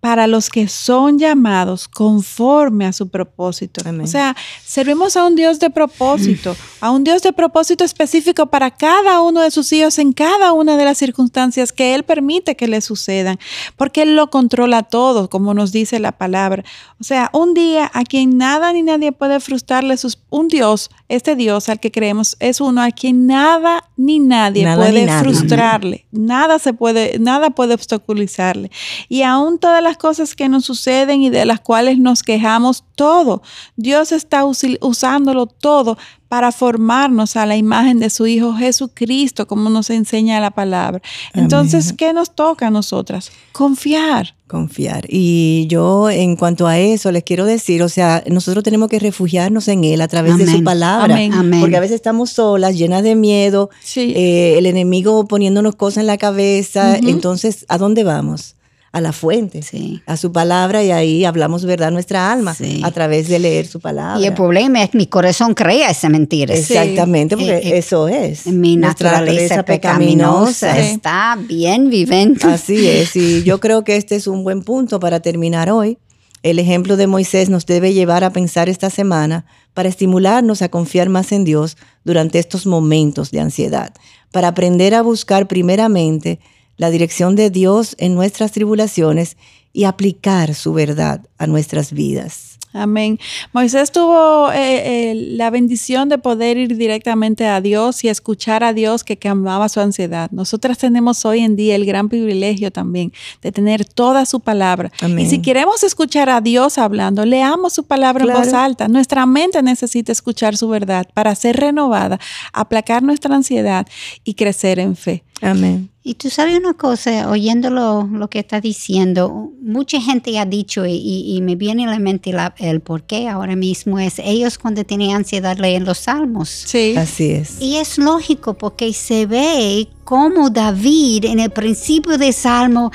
para 0.00 0.28
los 0.28 0.48
que 0.48 0.68
son 0.68 1.18
llamados 1.18 1.88
conforme 1.88 2.86
a 2.86 2.92
su 2.92 3.08
propósito. 3.08 3.82
O 4.00 4.06
sea, 4.06 4.36
servimos 4.64 5.16
a 5.16 5.24
un 5.26 5.34
Dios 5.34 5.58
de 5.58 5.70
propósito, 5.70 6.56
a 6.80 6.90
un 6.90 7.02
Dios 7.02 7.22
de 7.22 7.32
propósito 7.32 7.84
específico 7.84 8.46
para 8.46 8.70
cada 8.70 9.20
uno 9.20 9.40
de 9.40 9.50
sus 9.50 9.72
hijos 9.72 9.98
en 9.98 10.12
cada 10.12 10.52
una 10.52 10.76
de 10.76 10.84
las 10.84 10.98
circunstancias 10.98 11.72
que 11.72 11.94
Él 11.94 12.04
permite 12.04 12.54
que 12.54 12.68
le 12.68 12.80
sucedan, 12.80 13.38
porque 13.76 14.02
Él 14.02 14.14
lo 14.14 14.30
controla 14.30 14.84
todo, 14.84 15.28
como 15.28 15.52
nos 15.52 15.72
dice 15.72 15.98
la 15.98 16.12
palabra. 16.12 16.64
O 17.00 17.04
sea, 17.04 17.30
un 17.32 17.54
día 17.54 17.90
a 17.92 18.04
quien 18.04 18.38
nada 18.38 18.72
ni 18.72 18.82
nadie 18.82 19.10
puede 19.12 19.40
frustrarle, 19.40 19.96
sus, 19.96 20.18
un 20.30 20.48
Dios, 20.48 20.90
este 21.08 21.34
Dios 21.34 21.68
al 21.68 21.80
que 21.80 21.90
creemos, 21.90 22.36
es 22.38 22.60
uno 22.60 22.82
a 22.82 22.90
quien 22.90 23.26
nada 23.26 23.84
ni 23.96 24.20
nadie 24.20 24.64
puede 24.76 25.08
frustrarle, 25.18 26.06
nada 26.12 26.58
se 26.58 26.72
puede, 26.72 27.18
nada 27.18 27.50
puede 27.50 27.74
obstaculizarle. 27.74 28.70
Y 29.08 29.22
aún 29.22 29.58
todas 29.58 29.82
las 29.82 29.87
cosas 29.96 30.34
que 30.34 30.48
nos 30.48 30.64
suceden 30.64 31.22
y 31.22 31.30
de 31.30 31.44
las 31.44 31.60
cuales 31.60 31.98
nos 31.98 32.22
quejamos, 32.22 32.84
todo. 32.94 33.42
Dios 33.76 34.12
está 34.12 34.44
usándolo 34.44 35.46
todo 35.46 35.96
para 36.28 36.52
formarnos 36.52 37.36
a 37.36 37.46
la 37.46 37.56
imagen 37.56 38.00
de 38.00 38.10
su 38.10 38.26
Hijo 38.26 38.52
Jesucristo, 38.54 39.46
como 39.46 39.70
nos 39.70 39.88
enseña 39.88 40.40
la 40.40 40.50
palabra. 40.50 41.00
Entonces, 41.32 41.94
¿qué 41.94 42.12
nos 42.12 42.34
toca 42.34 42.66
a 42.66 42.70
nosotras? 42.70 43.32
Confiar. 43.52 44.34
Confiar. 44.46 45.06
Y 45.08 45.66
yo 45.68 46.10
en 46.10 46.36
cuanto 46.36 46.66
a 46.66 46.78
eso 46.78 47.10
les 47.12 47.22
quiero 47.22 47.46
decir, 47.46 47.82
o 47.82 47.88
sea, 47.88 48.22
nosotros 48.26 48.62
tenemos 48.62 48.88
que 48.88 48.98
refugiarnos 48.98 49.68
en 49.68 49.84
Él 49.84 50.00
a 50.02 50.08
través 50.08 50.36
de 50.36 50.46
su 50.46 50.62
palabra. 50.62 51.18
Amén. 51.32 51.60
Porque 51.60 51.76
a 51.76 51.80
veces 51.80 51.96
estamos 51.96 52.30
solas, 52.30 52.76
llenas 52.76 53.02
de 53.02 53.14
miedo, 53.14 53.70
eh, 53.96 54.56
el 54.58 54.66
enemigo 54.66 55.26
poniéndonos 55.26 55.76
cosas 55.76 55.98
en 55.98 56.06
la 56.08 56.18
cabeza. 56.18 56.96
Entonces, 56.98 57.64
¿a 57.68 57.78
dónde 57.78 58.04
vamos? 58.04 58.54
A 58.90 59.00
la 59.00 59.12
fuente, 59.12 59.60
a 60.06 60.16
su 60.16 60.32
palabra 60.32 60.82
y 60.82 60.90
ahí 60.90 61.24
hablamos 61.24 61.64
verdad 61.64 61.90
nuestra 61.90 62.32
alma 62.32 62.56
a 62.82 62.90
través 62.90 63.28
de 63.28 63.38
leer 63.38 63.66
su 63.66 63.80
palabra. 63.80 64.20
Y 64.20 64.26
el 64.26 64.34
problema 64.34 64.82
es 64.82 64.90
que 64.90 64.98
mi 64.98 65.06
corazón 65.06 65.54
crea 65.54 65.90
esa 65.90 66.08
mentira. 66.08 66.54
Exactamente, 66.54 67.36
porque 67.36 67.56
eh, 67.56 67.74
eh, 67.74 67.78
eso 67.78 68.08
es. 68.08 68.46
Mi 68.46 68.76
naturaleza, 68.76 69.62
pecaminosa, 69.62 70.78
está 70.78 71.38
bien 71.38 71.90
vivente. 71.90 72.46
Así 72.46 72.88
es, 72.88 73.14
y 73.14 73.42
yo 73.42 73.60
creo 73.60 73.84
que 73.84 73.96
este 73.96 74.16
es 74.16 74.26
un 74.26 74.42
buen 74.42 74.62
punto 74.62 74.98
para 75.00 75.20
terminar 75.20 75.70
hoy. 75.70 75.98
El 76.42 76.58
ejemplo 76.58 76.96
de 76.96 77.08
Moisés 77.08 77.50
nos 77.50 77.66
debe 77.66 77.92
llevar 77.92 78.22
a 78.22 78.30
pensar 78.30 78.68
esta 78.68 78.90
semana 78.90 79.44
para 79.74 79.88
estimularnos 79.88 80.62
a 80.62 80.68
confiar 80.68 81.08
más 81.08 81.32
en 81.32 81.44
Dios 81.44 81.76
durante 82.04 82.38
estos 82.38 82.64
momentos 82.64 83.32
de 83.32 83.40
ansiedad, 83.40 83.92
para 84.30 84.48
aprender 84.48 84.94
a 84.94 85.02
buscar 85.02 85.48
primeramente 85.48 86.38
la 86.78 86.90
dirección 86.90 87.36
de 87.36 87.50
Dios 87.50 87.94
en 87.98 88.14
nuestras 88.14 88.52
tribulaciones 88.52 89.36
y 89.74 89.84
aplicar 89.84 90.54
su 90.54 90.72
verdad 90.72 91.26
a 91.36 91.46
nuestras 91.46 91.92
vidas. 91.92 92.58
Amén. 92.72 93.18
Moisés 93.52 93.92
tuvo 93.92 94.52
eh, 94.52 95.10
eh, 95.10 95.14
la 95.14 95.48
bendición 95.50 96.08
de 96.08 96.18
poder 96.18 96.58
ir 96.58 96.76
directamente 96.76 97.46
a 97.46 97.60
Dios 97.60 98.04
y 98.04 98.08
escuchar 98.08 98.62
a 98.62 98.74
Dios 98.74 99.04
que 99.04 99.16
calmaba 99.16 99.68
su 99.68 99.80
ansiedad. 99.80 100.30
Nosotras 100.32 100.76
tenemos 100.76 101.24
hoy 101.24 101.40
en 101.40 101.56
día 101.56 101.74
el 101.76 101.86
gran 101.86 102.08
privilegio 102.08 102.70
también 102.70 103.12
de 103.40 103.52
tener 103.52 103.86
toda 103.86 104.26
su 104.26 104.40
palabra. 104.40 104.92
Y 105.16 105.26
si 105.26 105.40
queremos 105.40 105.82
escuchar 105.82 106.28
a 106.28 106.40
Dios 106.42 106.76
hablando, 106.76 107.24
leamos 107.24 107.72
su 107.72 107.84
palabra 107.84 108.24
en 108.24 108.32
voz 108.32 108.52
alta. 108.52 108.86
Nuestra 108.86 109.24
mente 109.24 109.62
necesita 109.62 110.12
escuchar 110.12 110.56
su 110.56 110.68
verdad 110.68 111.08
para 111.14 111.34
ser 111.34 111.56
renovada, 111.56 112.20
aplacar 112.52 113.02
nuestra 113.02 113.34
ansiedad 113.34 113.86
y 114.24 114.34
crecer 114.34 114.78
en 114.78 114.94
fe. 114.94 115.24
Amén. 115.40 115.90
Y 116.02 116.14
tú 116.14 116.30
sabes 116.30 116.58
una 116.58 116.72
cosa, 116.72 117.28
oyendo 117.28 117.68
lo, 117.68 118.30
que 118.30 118.38
está 118.38 118.62
diciendo, 118.62 119.52
mucha 119.60 120.00
gente 120.00 120.38
ha 120.38 120.46
dicho 120.46 120.84
y, 120.86 121.38
me 121.42 121.54
viene 121.54 121.84
a 121.84 121.90
la 121.90 121.98
mente 121.98 122.32
el 122.58 122.80
por 122.80 123.02
qué 123.02 123.28
ahora 123.28 123.56
mismo 123.56 123.98
es, 123.98 124.18
ellos 124.18 124.56
cuando 124.56 124.84
tienen 124.84 125.14
ansiedad 125.14 125.58
leen 125.58 125.84
los 125.84 125.98
salmos. 125.98 126.48
Sí. 126.48 126.94
Así 126.96 127.32
es. 127.32 127.60
Y 127.60 127.76
es 127.76 127.98
lógico 127.98 128.54
porque 128.54 128.92
se 128.94 129.26
ve 129.26 129.88
como 130.04 130.48
David 130.48 131.26
en 131.26 131.40
el 131.40 131.50
principio 131.50 132.16
del 132.16 132.32
salmo, 132.32 132.90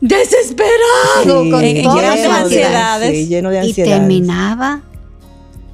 desesperado, 0.00 1.48
con 1.48 1.82
todas 1.84 2.18
las 2.18 2.40
ansiedades, 2.40 3.28
lleno 3.28 3.50
de 3.50 3.60
ansiedades. 3.60 3.78
Y 3.78 3.98
terminaba 3.98 4.82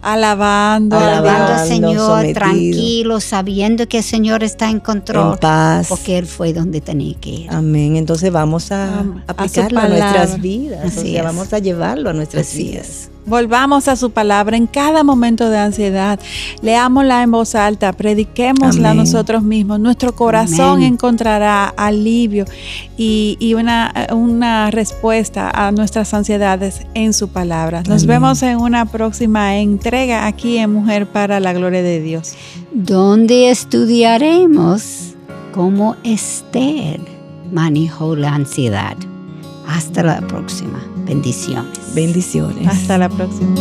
Alabando, 0.03 0.97
alabando 0.97 1.55
al 1.55 1.67
Señor, 1.67 2.33
tranquilo, 2.33 3.21
sabiendo 3.21 3.89
que 3.89 3.99
el 3.99 4.05
Señor 4.05 4.43
está 4.45 4.71
en 4.71 4.81
control. 4.81 5.35
En 5.35 5.39
paz. 5.39 5.89
Porque 5.89 6.19
Él 6.19 6.27
fue 6.27 6.53
donde 6.53 6.81
tenía 6.81 7.15
que 7.21 7.31
ir. 7.31 7.51
Amén. 7.51 7.97
Entonces 7.97 8.31
vamos 8.31 8.71
a, 8.71 9.05
aplicarlo 9.27 9.81
a, 9.81 9.89
nuestras 9.89 10.41
vidas. 10.41 11.03
vamos 11.23 11.53
a 11.53 11.59
llevarlo 11.59 12.11
a 12.11 12.13
nuestras 12.13 12.55
vidas. 12.55 13.11
Volvamos 13.29 13.89
a 13.89 13.97
su 13.97 14.11
palabra 14.11 14.57
en 14.57 14.67
cada 14.67 15.05
momento 15.05 15.51
de 15.51 15.59
ansiedad. 15.59 16.19
Leámosla 16.63 17.23
en 17.23 17.31
voz 17.31 17.55
alta, 17.55 17.93
prediquémosla 17.93 18.95
nosotros 18.95 19.43
mismos. 19.43 19.79
Nuestro 19.81 20.15
corazón 20.15 20.83
encontrará 20.83 21.67
alivio 21.77 22.47
y, 22.97 23.55
una, 23.55 23.93
una, 24.13 24.71
respuesta 24.71 25.51
a 25.51 25.71
nuestras 25.73 26.15
ansiedades 26.15 26.87
en 26.95 27.13
su 27.13 27.29
palabra. 27.29 27.83
Nos 27.87 28.07
vemos 28.07 28.43
en 28.43 28.59
una 28.59 28.87
próxima 28.87 29.57
entrega 29.57 30.27
aquí 30.27 30.59
en 30.59 30.73
Mujer 30.73 31.07
para 31.07 31.39
la 31.39 31.53
Gloria 31.53 31.83
de 31.83 32.01
Dios. 32.01 32.35
Donde 32.73 33.51
estudiaremos 33.51 35.15
cómo 35.53 35.97
Esther 36.03 37.01
manejó 37.53 38.17
la 38.17 38.35
ansiedad. 38.35 38.97
Hasta 39.69 40.03
la 40.03 40.21
próxima. 40.23 40.83
Bendiciones. 41.05 41.95
Bendiciones. 41.95 42.67
Hasta 42.67 42.97
la 42.97 43.09
próxima. 43.09 43.55